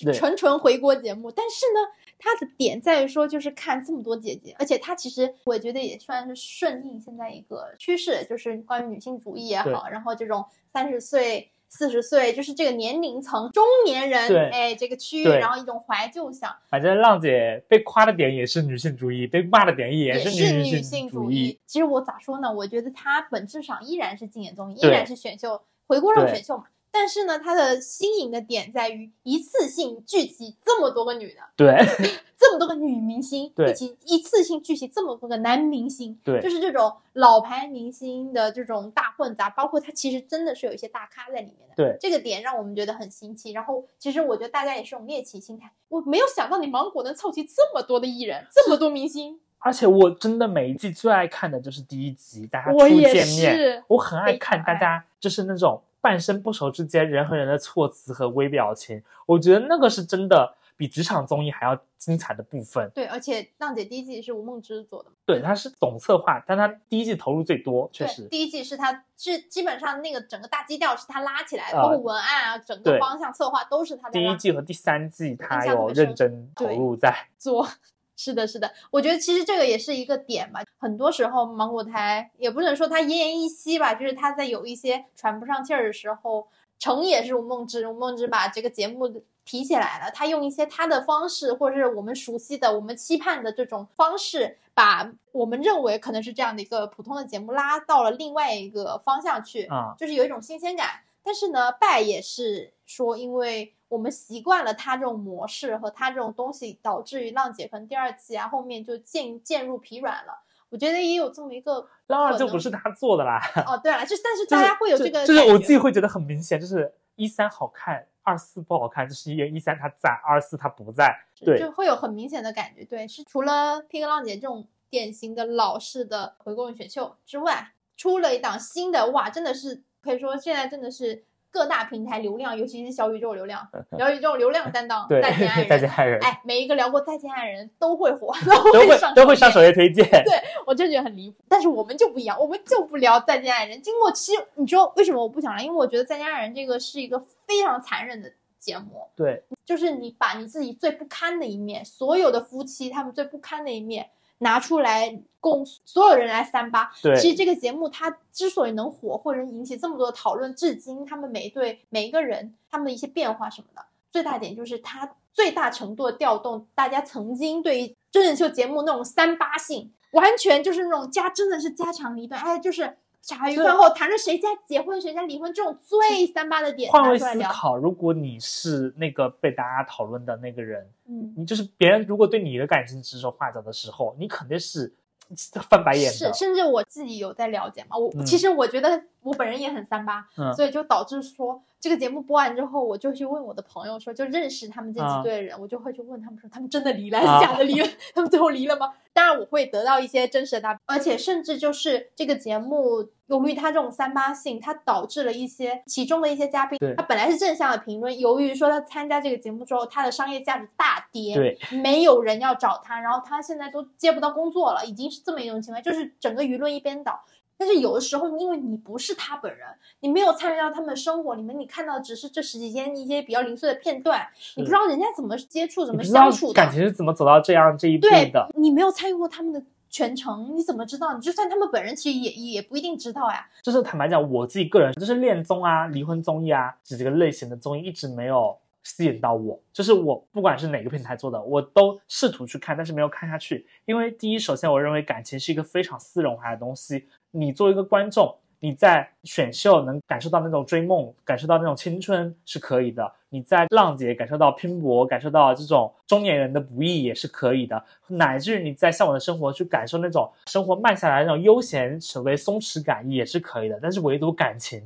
[0.03, 1.31] 对纯纯回锅节目。
[1.31, 1.79] 但是呢，
[2.17, 11.51] 它的点在于说，就是看这么多姐姐，而且它其实我觉得也算是顺应现在一个趋势，就是关于女性主义也好，然后这种三十岁。
[11.69, 21.59] 四十岁就是这个年龄层中年人，对哎，这个区域，然后一种怀旧想，反正浪姐被夸的点也是女性主义，被骂的点也是女女性主义。。
[21.65, 22.51] 其实我咋说呢？
[22.51, 26.65] 我觉得她本质上依然是竞演综艺，依然是选秀回锅肉选秀嘛。
[26.99, 31.77] 但是呢，它的新颖的点在于一次性聚集这么多个女的，对
[32.35, 41.75] 这么多个女明星，对一起一次性聚集这么多个男明星，对就是这种老牌明星的这种大混杂，包括它其实真的是有一些大咖在里面的。
[41.75, 43.51] 对这个点让我们觉得很新奇。
[43.51, 49.39] 然后其实我觉得大家也是种猎奇心态，我没有想到你芒果能凑齐这么多的艺人，这么多明星。
[49.59, 62.89] 而且我真的每一季最爱看的就是第一集，大家初见面，是我很爱看大家就是那种半生不熟之间人和人的措辞和微表情，我觉得那个是真的比职场综艺还要精彩的部分。
[62.93, 68.23] 对，而且浪姐第一季是吴梦之做的，对，他是总策划，但他第一季投入最多，确，实。
[68.29, 77.27] 第一季是他是基本上那个整个大基调是他拉起来包括文案啊，整个方向策划都是他在第一季和第三季，他有认真投入在。
[77.37, 77.67] 做。
[78.17, 80.61] 是的，是的，我觉得其实这个也是一个点吧。
[80.79, 86.47] 很多时候芒果台也不能说它奄奄一息吧，就是它在有一些喘不上气儿的时候，
[86.79, 101.01] 成也是吴梦之，吴梦之把这个节目提起来了，他用一些他的方式，或者是我们熟悉的、我们期盼的这种方式，把我们认为可能是这样的一个普通的节目拉到了另外一个方向去，啊就是有一种新鲜感。
[101.27, 110.41] 但是呢，败也是说，因为我们习惯了他这种模式和他这种东西，导致于浪姐可能第二季啊后面就渐渐入疲软了。
[110.69, 121.13] 我觉得也有这么一个 当然可能就不是他做的啦，哦，对了，就但是就是大家会有这个就，就是我自己会觉得很明显，就是一三好看，二四不好看，就是因为一三他在，二四他不在。
[121.39, 122.85] 对就会有很明显的感觉。
[122.85, 138.33] 对，是除了 P 哥浪姐这种典型的老式的回锅肉选秀之外，出了一档新的，哇，真的是可以说现在真的是各大平台流量，尤其是小宇宙流量， 小宇宙流量担当，对，再见爱 人，再见爱人，哎，每一个聊过再见爱人都会火，
[138.71, 140.05] 都会都上都会上首首页推荐。
[140.05, 140.33] 对
[140.65, 141.43] 我就觉得很离谱。
[141.49, 143.81] 但是我们就不一样，我们就不聊再见爱人。
[143.81, 145.63] 经过其实你说为什么我不想聊？
[145.65, 149.07] 因为我觉得再见爱人这个是一个非常残忍的节目。
[149.15, 156.91] 对就是你把你自己最不堪的一面，所有的夫妻他们最不堪的一面拿出来供所有人来三八。
[157.01, 172.97] 对其实这个节目它之所以能火，或者引起这么多的讨论，至今他们每一对每一个人他们的一些变化什么的，最大点就是它最大程度的调动大家曾经对于真人秀节目那种三八性，完全就是那种家真的是家长里短，哎，就是。
[173.27, 184.93] 茶余饭后谈论谁家结婚谁家离婚这种最三八的点换位思考，如果你是那个被大家讨论的那个人，嗯，你就是别人如果对你的感情指手画脚的时候，你肯定是
[185.69, 186.33] 翻白眼是，的。
[186.33, 197.87] 甚至我自己有在了解嘛，我、嗯其实我觉得我本人也很三八，嗯所以就导致说这个节目播完之后，我就去问我的朋友说，就认识他们这几对的人，我就会去问他们说，他们真的离了还啊是假的离了？
[198.15, 198.93] 他们最后离了吗？
[199.17, 203.09] 当然我会得到一些真实的答案，而且甚至就是这个节目。
[203.25, 217.21] 由于它这种三八性，它导致了一些其中的一些嘉宾，他本来是正向的评论，由于说他参加这个节目之后，他的商业价值大跌，对，没有人要找他，然后他现在都接不到工作了，已经是这么一种情况，就是整个舆论一边倒。
[217.57, 219.67] 但是有的时候，因为你不是他本人，
[220.01, 228.47] 你没有参与到他们的生活里面，你看到只是这十几天一些比较零碎的片段，你不知道人家怎么接触、怎么相处的，感情是怎么走到这样这一步对的。
[228.55, 231.13] 你没有参与过他们的全程，你怎么知道？
[231.15, 233.47] 你就算他们本人其实也也不一定知道呀。
[233.63, 238.55] 就是坦白讲，我自己个人就是恋综啊、离婚综艺啊这几个类型的综艺一直没有
[238.87, 243.67] 吸引到我，就是我不管是哪个平台做的，我都试图去看，但是没有看下去。
[243.83, 247.05] 因为第一，首先我认为感情是一个非常私人化的东西。
[247.31, 257.77] 你作为一个观众，你在选秀能感受到那种追梦，感受到那种青春是可以的；你在浪姐感受到拼搏，感受到这种中年人的不易也是可以的；
[258.07, 263.77] 乃至于你在向往的生活去感受那种生活慢下来那种悠闲、所谓松弛感也是可以的。
[263.81, 264.81] 但是唯独感情，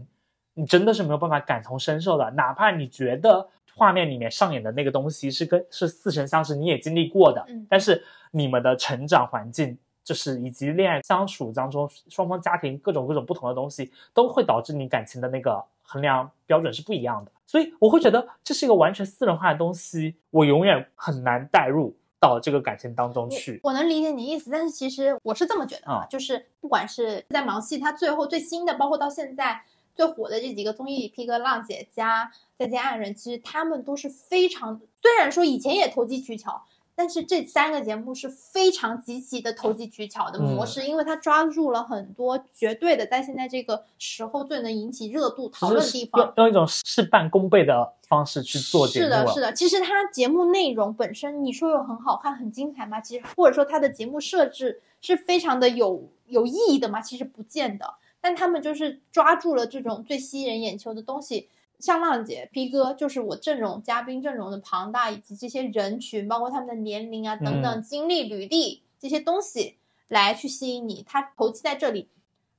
[0.55, 3.47] 你真的是没有办法感同身受的，哪怕你觉得。
[3.75, 7.43] 画面里面上演的那个东西是跟是似曾相识，你也经历过的。
[7.47, 17.31] 嗯，但是你们的成长环境，就是以及恋爱相处当中，双方家庭各种各种不同的东西，都会导致你感情的那个衡量标准是不一样的。
[17.47, 23.59] 所以我会觉得这是一个完全私人化的东西，我永远很难带入到这个感情当中去。
[23.63, 29.63] 我能理解你意思，但是其实我是这么觉得啊，就是不管是在芒系，它最后最新的，包括到现在。
[30.01, 36.63] 最火的这几个综艺，P 哥、浪姐加再见爱人，其实他们都是非常，虽然说以前也投机取巧，
[36.95, 49.05] 但是这三个节目是非常极其的投机取巧的模式，因为他抓住了很多绝对的，在现在这个时候最能引起热度讨论的地方，用一种事半功倍的方式去做节目。
[49.05, 49.53] 是的，是的。
[49.53, 52.99] 其实它节目内容本身，你说有很好看、很精彩吗？
[52.99, 56.99] 其实或者说它的节目设置是非常的有有意义的吗？
[56.99, 57.93] 其实不见得。
[58.21, 61.49] 但他们就是抓住了这种最吸引人眼球的东西，
[61.79, 72.07] 像浪姐、P 哥，就是我阵容嘉宾阵容的庞大，以及这些人群，包括他们的年龄啊等等经历、履历这些东西来去吸引你，他投机在这里。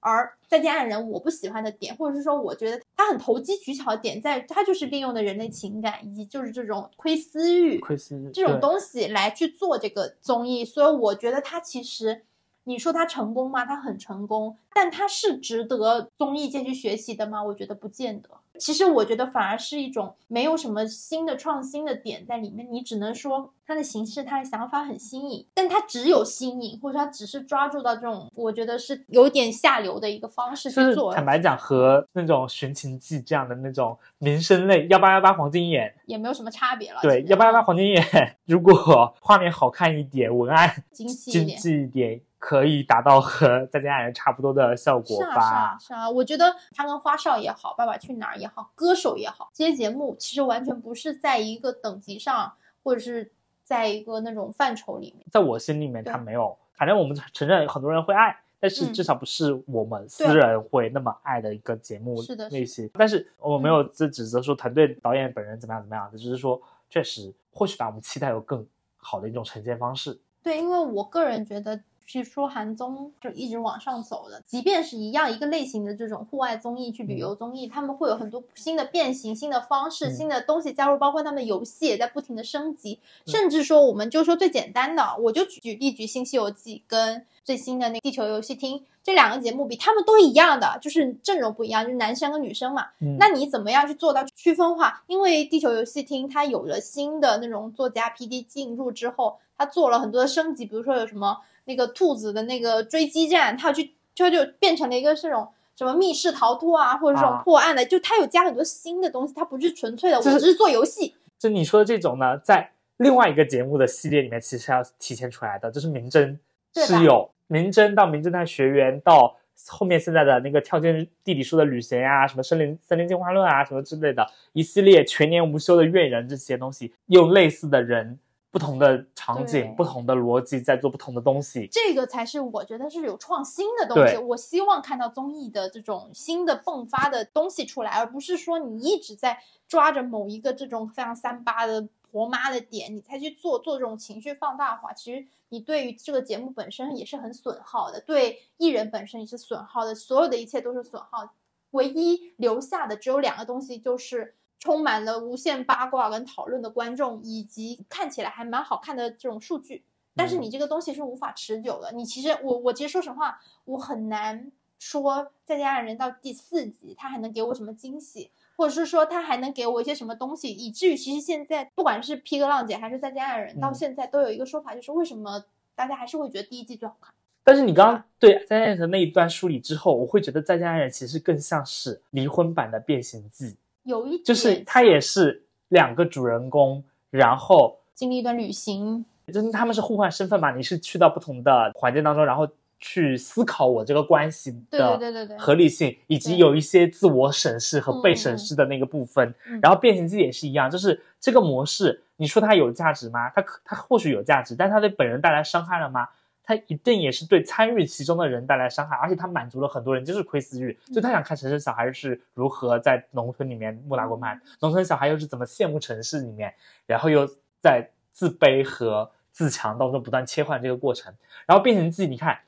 [0.01, 12.25] 而再见爱人，我不喜欢的点，或者是说我觉得他很投机取巧的点，在他就是利用的人类情感，以及就是这种窥私欲、窥私欲这种东西来去做这个综艺，所以我觉得他其实。
[12.65, 13.65] 你说他成功吗？
[13.65, 17.43] 他很成功，但他是值得综艺界去学习的吗？
[17.43, 18.29] 我觉得不见得。
[18.59, 31.13] 其实我觉得反而是一种没有什么新的创新的点在里面，你只能说他的形式、他的想法很新颖，但他只有新颖，或者他只是抓住到这种，我觉得是有点下流的一个方式去做。
[31.13, 37.01] 坦白讲，和那种《寻秦记》这样的那种民生类幺八幺八黄金眼也没有什么差别了。
[37.03, 38.05] 对，幺八幺八黄金眼，
[38.47, 42.21] 如果画面好看一点，文案精细一点。
[42.43, 45.27] 可以达到和 《再见爱人》差不多的效果吧？
[45.27, 46.11] 是啊，是啊，是啊。
[46.11, 53.31] 我觉得他跟花少也好，《爸爸去哪儿》也好，歌手也好，这些节目其实完全不是在一个等级上，或者是
[53.63, 55.25] 在一个那种范畴里面。
[55.31, 56.59] 在我心里面，他没有。
[56.75, 62.21] 反正我们承认很多人会爱，但是至少不是我们私人会那么爱的一个节目
[62.51, 62.91] 类型。
[62.95, 68.67] 但是我没有在指责说团队导演本人怎么样怎么样的，只是说确实或许吧，我们期待有更
[68.97, 70.21] 好的一种呈现方式。
[70.43, 71.81] 对，因为我个人觉得。
[72.07, 82.99] 去说韩综就一直往上走的，即便是一样一个类型的这种户外综艺，去旅游综艺，他们会有很多新的变形、新的方式、新的东西加入，包括他们的游戏也在不停的升级。
[83.27, 92.87] 甚至说，我们就说最简单的，我就举例举《新西游记》跟最新的那《地球游戏厅》这两个节目比，他们都一样的，就是阵容不一样，就是男生跟女生嘛。
[93.19, 95.03] 那你怎么样去做到区分化？
[95.07, 101.39] 因为《地球游戏厅》它有了新的那种作家 PD 进入之后，它做了很多的升级，比如说有什么。
[101.65, 111.15] 那个兔子的那个追击战，它去就就变成了一个这种什么密室逃脱啊，或者这种破案的，就它有加很多新的东西，它不是纯粹的，我只是做游戏。
[111.39, 116.39] 就你说的这种呢，在另外一个节目的系列里面，其实要体现出来的，就是《名侦》
[116.87, 117.13] 是有
[117.47, 119.37] 《名侦》到《名侦探学园》到
[119.69, 128.19] 后面现在的那个跳进地理书的旅行呀，什么森林森林进化论啊，什么之类的一系列全年无休的怨人这些东西，用类似的人。
[128.53, 134.19] 不同的场景，不同的逻辑，在做不同的东西，这个才是我觉得是有创新的东西。
[134.19, 144.93] 我希望看到综艺的这种新的迸发的东西出来，而不是说你一直在抓着某一个这种非常三八的婆妈的点，你才去做做这种情绪放大化。
[144.93, 151.33] 其实你对于这个节目本身也是很损耗的，对艺人本身也是损耗的，所有的一切都是损耗。
[151.71, 154.35] 唯一留下的只有两个东西，就是。
[154.63, 159.83] 充满了无限八卦跟讨论的观众，以及看起来还蛮好看的这种数据，
[160.15, 161.91] 但是你这个东西是无法持久的。
[161.91, 177.13] 你其实我我其实说实话，我很难说再见爱人到第四集他还能给我什么惊喜，或者是说他还能给我一些什么东西，以至于其实现在不管是 P 哥浪姐还是再见爱人，到现在都有一个说法，就是为什么大家还是会觉得第一季最好看。
[177.43, 183.57] 但是你刚刚对再见爱人那一段梳理之后，我会觉得再见爱人其实更像是离婚版的变形记。
[183.85, 190.55] 有一就是他也是两个主人公，然后经历一段旅行，就是他们是互换身份嘛？
[190.55, 192.49] 你是去到不同的环境当中，然后
[192.79, 199.33] 去思考我这个关系对对的对对对合理性，以及有一些自我审视和被审视的那个部分。
[199.47, 203.31] 嗯然后变形记也是一样，就是这个模式，你说它有价值吗？
[203.31, 206.09] 它可它或许有价值，但它对本人带来伤害了吗？
[206.45, 216.53] 它一定也是对参与其中的人带来伤害，而且他满足了很多人就是窥私欲，就他想看城市小孩是如何在农村里面木打过麦，农村小孩又是怎么羡慕城市里面，
[216.87, 217.27] 然后又
[217.61, 221.15] 在自卑和自强当中不断切换这个过程。
[221.47, 222.39] 然后变成自己，你看，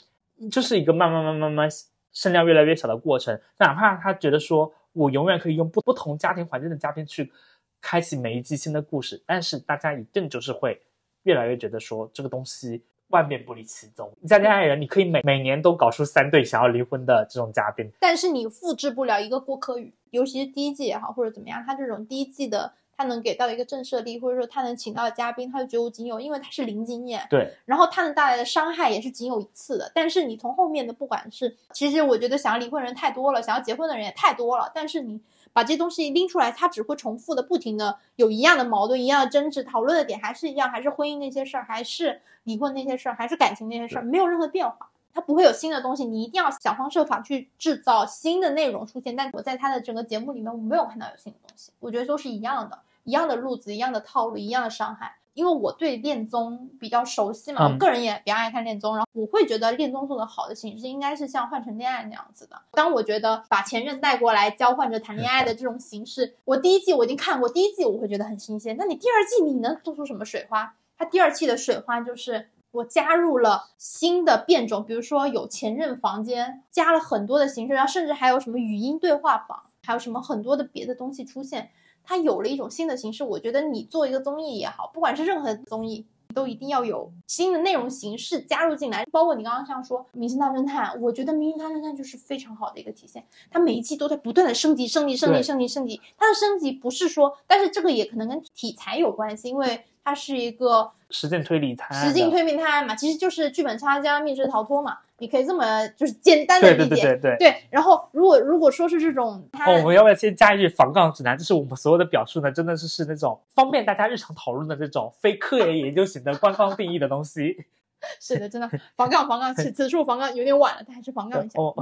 [0.50, 1.68] 就是一个慢慢慢慢慢
[2.12, 7.32] 声量越来越小的过程，哪怕他觉得说我永远可以用不不同家庭环境的嘉宾去
[7.80, 10.82] 开启每一季新的故事，但是大家一定就是会
[11.22, 14.12] 越来越觉得说这个东西万变不离其宗。
[14.20, 29.90] 你在恋爱人，你可以每每年都搞出三对想要离婚的这种嘉宾，但是你复制不了一个郭柯宇，尤其是第一季也好，或者怎么样，他这种第一季的他能给到一个震慑力，或者说他能请到的嘉宾，他就绝无仅有，因为他是零经验，对，然后他能带来的伤害也是仅有一次的。
[29.94, 35.20] 但是你从后面的，不管是其实我觉得想要离婚的人太多了，想要结婚的人也太多了，但是你
[35.55, 44.90] 把这些东西拎出来，它只会重复的不停的有一样的矛盾、一样的争执，讨论的点还是一样，还是婚姻那些事儿，还是离婚那些事儿，还是感情那些事儿，没有任何变化。
[45.14, 49.14] 它不会有新的东西，你一定要想方设法去制造新的内容出现。
[49.14, 55.14] 但我在他的整个节目里面，我没有看到有新的东西，我觉得都是一样的，一样的路子，一样的套路，一样的伤害。
[55.35, 62.62] 因为我对恋综比较熟悉嘛，嗯我个人也比较爱看恋综，然后我会觉得恋综做的好的形式应该是像《换成恋爱》那样子的。
[62.73, 70.74] 当我觉得把前任带过来交换着谈恋爱的这种形式，我第一季我已经看过，第一季我会觉得很新鲜，那你第二季你能做出什么水花？
[70.97, 81.70] 它第二季的水花就是我加入了新的变种，比如说有前任房间，加了很多的形式，然后甚至还有什么语音对话房，还有什么很多的别的东西出现。
[82.05, 86.05] 它有了一种新的形式，我觉得你做一个综艺也好，不管是任何综艺，
[86.35, 89.05] 都一定要有新的内容形式加入进来。
[89.10, 96.01] 包括你刚刚像说《明星大侦探》，我觉得《明星大侦探》就是非常好的一个体现，它每一季都在不断的升级、升级、升级、升级、升级。
[96.18, 107.02] 它的升级不是说，但是这个也可能跟题材有关系，因为它是一个实践推理探案，实践推理探案嘛，其实就是剧本杀加密室逃脱嘛，你可以这么就是简单的对理解。
[107.02, 107.36] 对对对对。
[107.38, 111.38] 对然后如果如果说是这种，哦，我们要不要先加一句防杠指南？
[111.38, 117.64] 就是我们所有的表述呢，真的是是那种方便大家日常讨论的这种非科研研究型的官方定义的东西。
[118.20, 121.60] 是的，真的防杠防杠，此此处防杠有点晚了，但还是防杠一下。
[121.60, 121.74] 哦，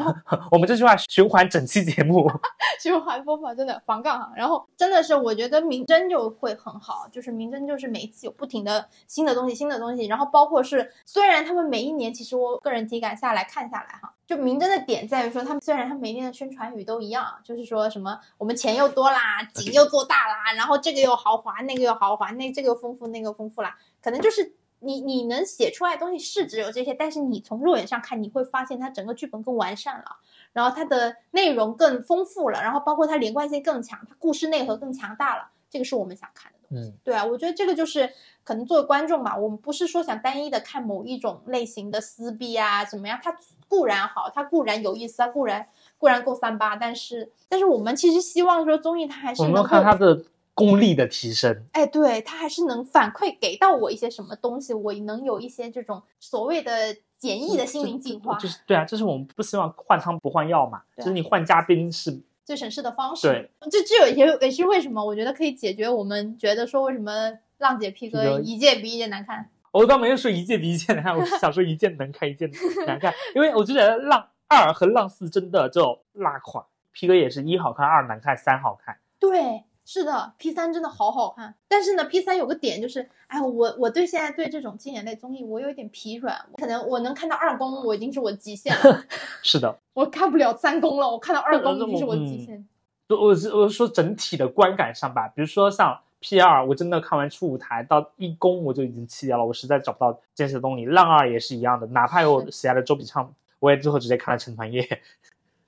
[0.50, 2.30] 我们这句话循环整期节目。
[2.80, 24.54] 循环播放真的防杠哈，然后真的是我觉得明侦就会很好，就是明侦就是每一次有不停的新的东西，新的东西，然后包括是虽然他们每一年其实我个人体感下来看下来哈，就明侦的点在于说他们虽然他们每一年的宣传语都一样，就是说什么我们钱又多啦，景又做大啦，然后这个又豪华，那个又豪华，那这个又丰富，那个又丰富啦，可能就是。
[24.82, 30.16] 你你能写出来的东西是只有这些，但是你从肉眼上看，你会发现它整个剧本更完善了。
[30.52, 36.90] 然后它的内容更丰富了，然后包括它连贯性更强，它故事内核更强大了，这个是我们想看的东西。
[36.90, 38.10] 嗯，对啊，我觉得这个就是
[38.44, 43.34] 可能作为观众吧，我们不是说想单一的看某一种类型的撕逼啊怎么样，它
[43.66, 50.22] 固然好，它固然有意思，它固然固然够三八，但是但是我们其实希望说综艺它还是我们看它的
[50.54, 51.64] 功力的提升。
[51.72, 63.28] 哎，对，它还是能反馈给到我一些什么东西，我能有一些这种所谓的简易的心灵净化，就是对啊，就是我们不希望换汤不换药嘛，就是你换嘉宾是最省事的方式。
[63.28, 69.48] 对，这这有也也是为什么我觉得可以解决我们觉得说为什么浪姐 P 哥哥一届比一届难看。
[69.70, 72.50] 我倒没有说一届比一届难看，我是想说一届能看一届
[72.86, 78.98] 难看，因为我就觉得浪二和浪四真的就拉垮，P 哥也是一好看，二难看，三好看。
[79.18, 81.54] 对，是的，P 三真的好好看。
[81.68, 89.04] 但是呢，P 三有个点就是，哎，我我对现在对这种经典类综艺我有一点疲软，可能我能看到二宫，我已经是我极限了，
[89.42, 92.66] 是的，我看不了三宫了，我看到二宫已经是我嗯极限。
[93.08, 100.86] 我我是我是说整体的观感上吧，比如说像 P 二，我真的看完初舞台到一公我就已经弃掉了，我实在找不到坚持的动力。
[100.86, 105.02] 浪二也是一样的，哪怕有喜爱的周笔畅，我也最后直接看了成团夜。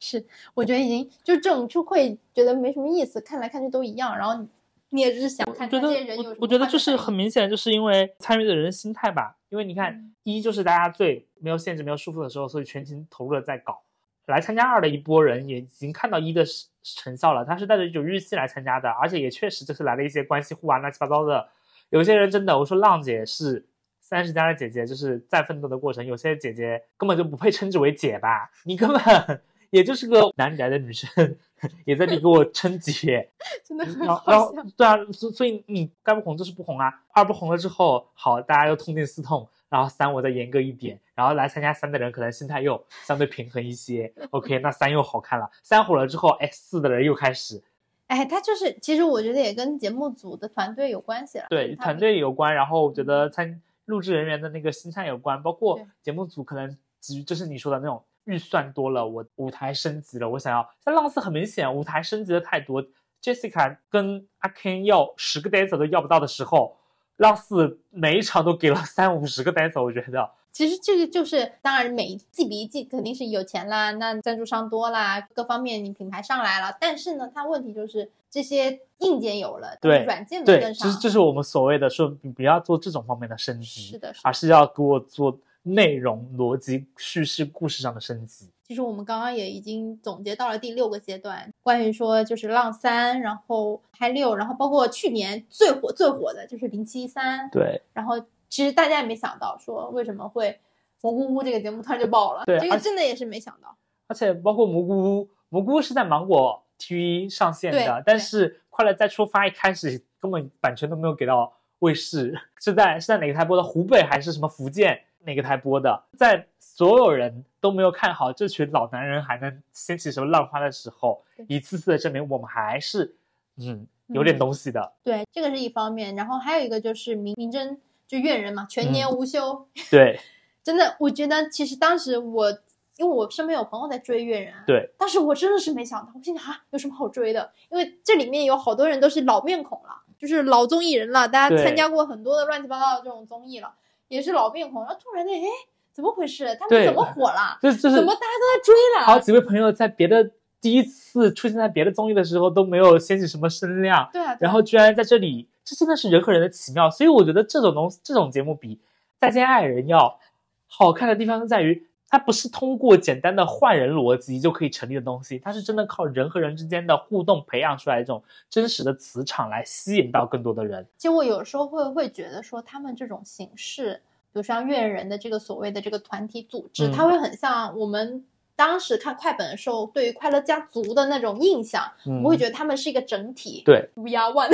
[0.05, 4.49] 是，我觉得已经就这种就会觉得没什么意思，看来看去都一样，然后你
[4.91, 9.37] 你也只是想看看这些人有什么我我觉得就是很明显，就是因为参与的人心态吧。
[9.49, 13.81] 因为你看嗯，一就是大家最没有限制、没有束缚的时候，所以全情投入的在搞。
[14.27, 16.43] 来参加二的一波人也已经看到一的
[16.83, 21.47] 成效了，他是带着一种预期来参加的，而且也确实就是来了一些关系户啊、乱七八糟的。
[21.91, 23.67] 有些人真的，我说浪姐是
[24.01, 29.41] 三十加的姐姐，就是在奋斗的过程，有些姐姐根本就不配称之为姐吧，你根本
[29.75, 31.37] 也就是个哪里来的女生，
[31.85, 33.29] 也在这里给我称姐。
[33.67, 34.63] 真的很好然后笑。
[34.77, 37.03] 对啊，所所以你该不红就是不红啊。
[37.13, 44.13] 二不红了之后，好，大家又痛定思痛，然后三我再严格一点，然后来参加三的人可能心态又相对平衡一些。
[44.31, 47.61] OK，那三又好看了，三火了之后，哎，四的人又开始
[48.07, 51.47] 哎，他就是，其实我觉得也跟节目组的团队有关系了。
[51.49, 60.69] 对团队有关，然后我觉得参录制人员的那个心态有关，包括节目组可能基于就是你说的那种预算多了，我舞台升级了，我想要。
[60.83, 62.85] 但浪四很明显舞台升级的太多
[63.23, 66.77] ，Jessica 跟阿 Ken 要十个 dancer 都要不到的时候，
[67.17, 70.31] 浪四每一场都给了三五十个 dancer，我觉得。
[70.53, 80.89] 其实这个就是，当然每一季比一季肯定是有钱啦，那赞助商多啦，各方面你品牌上来了，但是呢，它问题就是这些硬件有了，对软件没对，跟上。
[80.89, 84.29] 这是这是我们所谓的说你不要做这种方面的升级，是的，是的。
[84.29, 88.49] 而是要给我做内容逻辑叙事故事上的升级。
[88.67, 98.19] 其实我们刚刚也已经总结到了第六个阶段，关于说就是浪三，然后嗨六，然后包括去年最火最火的就是零七三，对然后
[98.49, 100.59] 其实大家也没想到说为什么会
[101.03, 103.77] 蘑菇屋这个节目突然就爆了，对这个真的也是没想到。
[104.07, 113.63] 而且包括蘑菇屋，蘑菇屋是在芒果 TV 上线的，但是快乐再出发一开始根本版权都没有给到卫视，是在是在哪个台播的？
[113.63, 116.05] 湖北还是什么福建哪个台播的？
[116.17, 123.15] 在所有人都没有看好这群老男人还能掀起什么浪花的时候，一次次的证明我们还是
[123.57, 124.93] 嗯有点东西的。
[125.03, 130.19] 对，这个是一方面，然后还有一个就是明明真就怨人嘛，全年嗯无休，对。
[130.65, 132.51] 真的，我觉得其实当时我
[132.97, 137.53] 因为我身边有朋友在追怨人，对，但是我真的是没想到，我心想啊，有什么好追的？
[137.71, 143.75] 因为这里面有好多人都是老面孔了，就是老综艺人了，大家参加过很多的乱七八糟的这种综艺了，
[144.15, 145.49] 也是老面孔，然后突然的，哎，
[145.93, 146.57] 怎么回事？
[146.61, 147.59] 他们怎么火了？
[147.61, 149.07] 这这是怎么大家都在追了？
[149.07, 150.31] 好几位朋友在别的
[150.61, 156.89] 第一次出现在别的综艺的时候都没有掀起什么声量，对啊，对啊然后居然在这里，这真的是人和人的奇妙。
[156.89, 158.77] 所以我觉得这种东这种节目比
[159.19, 160.21] 《再见爱人》要
[160.69, 170.87] 好看的地方就在于，它不是通过简单的换人逻辑就可以成立的东西，它是真的靠人和人之间的互动培养出来一种真实的磁场来吸引到更多的人。
[170.97, 173.95] 其实我有时候会会觉得说，他们这种形式，
[174.33, 178.25] 比如像怨人的这个所谓的这个团体组织，嗯它会很像我们
[178.57, 183.63] 当时看快本的时候对于快乐家族的那种印象，嗯我会觉得他们是一个整体。
[183.65, 184.51] 对，We are one，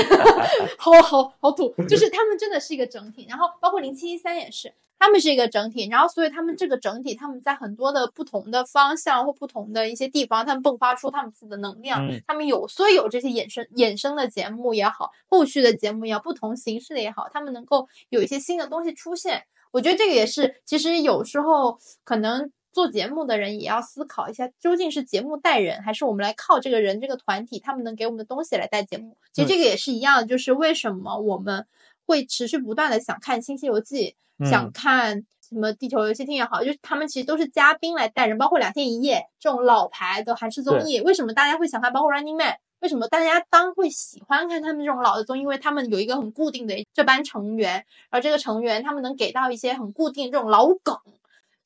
[0.78, 3.27] 好好好土，就是他们真的是一个整体。
[3.28, 5.89] 然后包括零七一三也是，他们是一个整体。
[5.89, 12.06] 然后所以他们这个整体，他们在很多的不同的方向或不同的一些地方，他们迸发出他们自己的能量。
[12.09, 19.44] 嗯他们有所以有这些衍生衍生的节目也好，后续的节目也好，不同形式的也好，他们能够有一些新的东西出现。
[19.72, 29.16] 我觉得这个也是，其实有时候可能做节目的人也要思考一下，究竟是节目带人，还是我们来靠这个人这个团体他们能给我们的东西来带节目。
[29.32, 31.66] 其实这个也是一样的，就是为什么我们
[32.06, 34.14] 会持续不断的想看《新西游记》，
[34.48, 41.92] 想嗯看什么《地球游戏厅》也好，就是他们其实都是嘉宾来带人，包括两天一夜这种老牌的韩式综艺，为什么大家会想看？
[41.92, 45.42] 包括 Running Man，为什么大家当会喜欢看他们这种老的综艺？
[45.42, 50.97] 因为他们有一个很固定的这班成员，而这个成员他们能给到一些很固定这种老梗。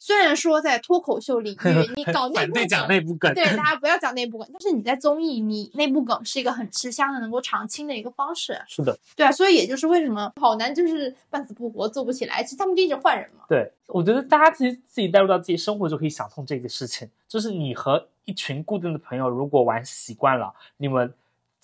[0.05, 8.61] 虽然说在脱口秀领域，你 搞内部讲内部梗，对，大家不要讲内部梗，但是你在综艺，你内部梗是一个很吃香的、能够长青的一个方式。
[8.69, 13.47] 是的，对啊，所以也就是为什么跑男就是半死不活做不起来，其实他们就一直换人嘛。
[13.49, 21.15] 对，我觉得大家其实自己带入到自己生活就可以想通这个事情，就是你和一群固定的朋友如果玩习惯了，你们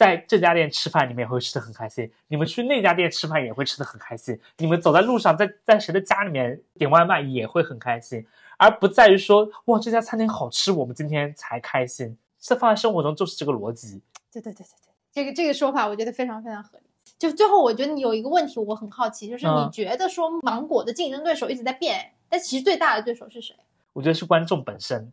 [0.01, 12.17] 在这家店吃饭，你们也会吃的很开心；你们去那家店吃饭也会吃的很开心；你们走在路上，在在谁的家里面点外卖也会很开心，而不在于说哇这家餐厅好吃，我们今天才开心。
[12.39, 14.01] 这放在生活中就是这个逻辑。
[14.33, 16.85] 对对对对对，这个这个说法我觉得非常非常合理。
[17.19, 23.55] 就最后，我觉得你有一个问题，我很好奇，就是你嗯觉得说芒果的竞争对手一直在变，但其实最大的对手是谁？
[23.93, 25.13] 我觉得是观众本身。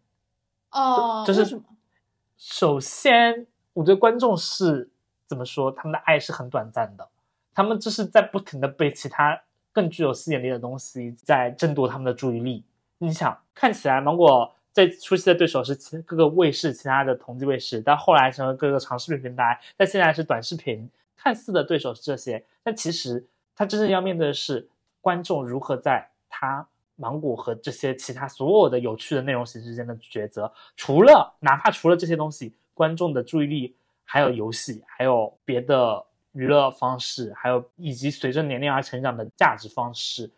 [0.72, 1.64] 哦，就是什么？
[2.38, 3.48] 首先，
[3.78, 4.90] 我觉得观众是
[5.28, 7.08] 怎么说，他们的爱是很短暂的，
[7.54, 9.40] 他们就是在不停的被其他
[9.72, 12.66] 更具有吸引力的东西在争夺他们的注意力。
[12.98, 20.90] 你想，看起来芒果最初期的对手是其各个卫视、其他的同级卫视，但后来成为各个长视频平台，但现在是短视频。
[21.16, 23.24] 看似的对手是这些，但其实
[23.56, 24.68] 他真正要面对的是
[25.02, 30.52] 观众如何在他芒果和这些其他所有的有趣的内容形式之间的抉择。
[30.76, 33.76] 除了哪怕除了这些东西，观众的注意力
[34.06, 40.30] 还有游戏，还有别的娱乐方式，还有以及随着年龄而成长的价值方式。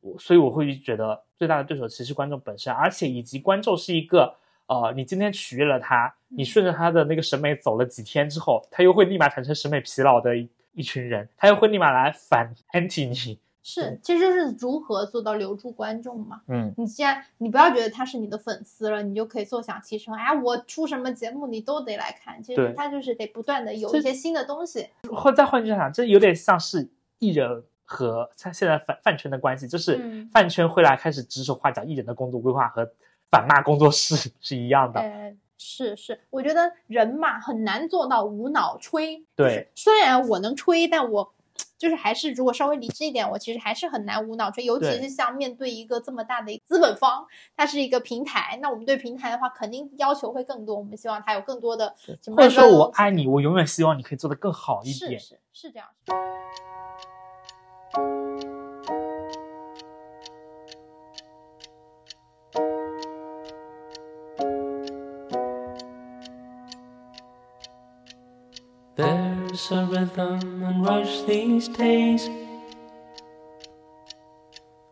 [0.00, 4.32] 我所以我会觉得最大的对手其实是观众本身，而且以及观众是一个
[4.66, 13.40] 呃，你今天取悦了他，你顺着他的那个审美走了几天之后，他又会立马产生审美疲劳的一一群人，他又会立马来反 anti 你。
[13.62, 16.40] 是，其实就是如何做到留住观众嘛。
[16.48, 20.14] 嗯，你既然你不要觉得他是你的粉丝了，你就可以坐享其成。
[20.14, 22.42] 哎，我出什么节目你都得来看。
[22.42, 24.88] 其实他就是得不断的有一些新的东西。
[25.10, 32.90] 或再换句话讲，这有点像是艺人和他现在饭饭圈的关系，就是嗯饭圈会来开始指手画脚艺人的工作规划和
[33.30, 35.00] 反骂工作室 是一样的。
[35.00, 39.22] 呃，是是，我觉得人嘛很难做到无脑吹。
[39.36, 41.34] 对，虽然我能吹，但我
[41.78, 47.24] 就是还是如果稍微理智一点，我其实还是很难无脑追，尤其是像面对一个这么大的资本方，
[47.56, 51.94] 它是一个平台，那我们对平台的话，肯定要求会更多，我们希望它有更多的
[52.36, 55.18] 或者说我爱爱你，我永远希望你可以做得更好一点。
[55.18, 55.88] 是是是这样。
[69.58, 72.30] A rhythm and rush these days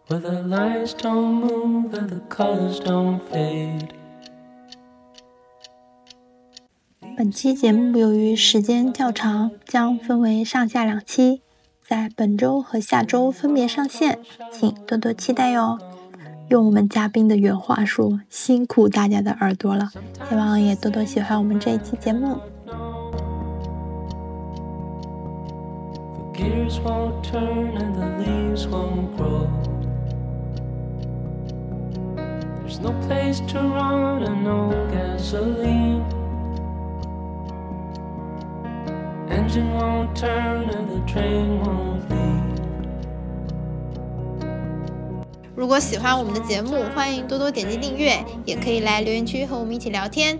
[0.09, 3.91] Where the lights don't move and the colors don't fade
[7.17, 11.41] 本期节目由于时间较长，将分为上下两期，
[11.87, 14.19] 在本周和下周分别上线，
[14.53, 15.79] 请多多期待哟。
[16.49, 19.91] 用我们嘉宾的原话说：“辛苦大家的耳朵了，
[20.29, 22.39] 希望也多多喜欢我们这一期节目。
[26.46, 29.48] gears won't turn and the leaves won't grow
[32.62, 36.04] There's no place to run and no gasoline
[39.30, 42.42] Engine won't turn and the train won't leave
[45.56, 50.40] 如果喜欢我们的节目，欢迎多多点击订阅，也可以来留言区和我们一起聊天。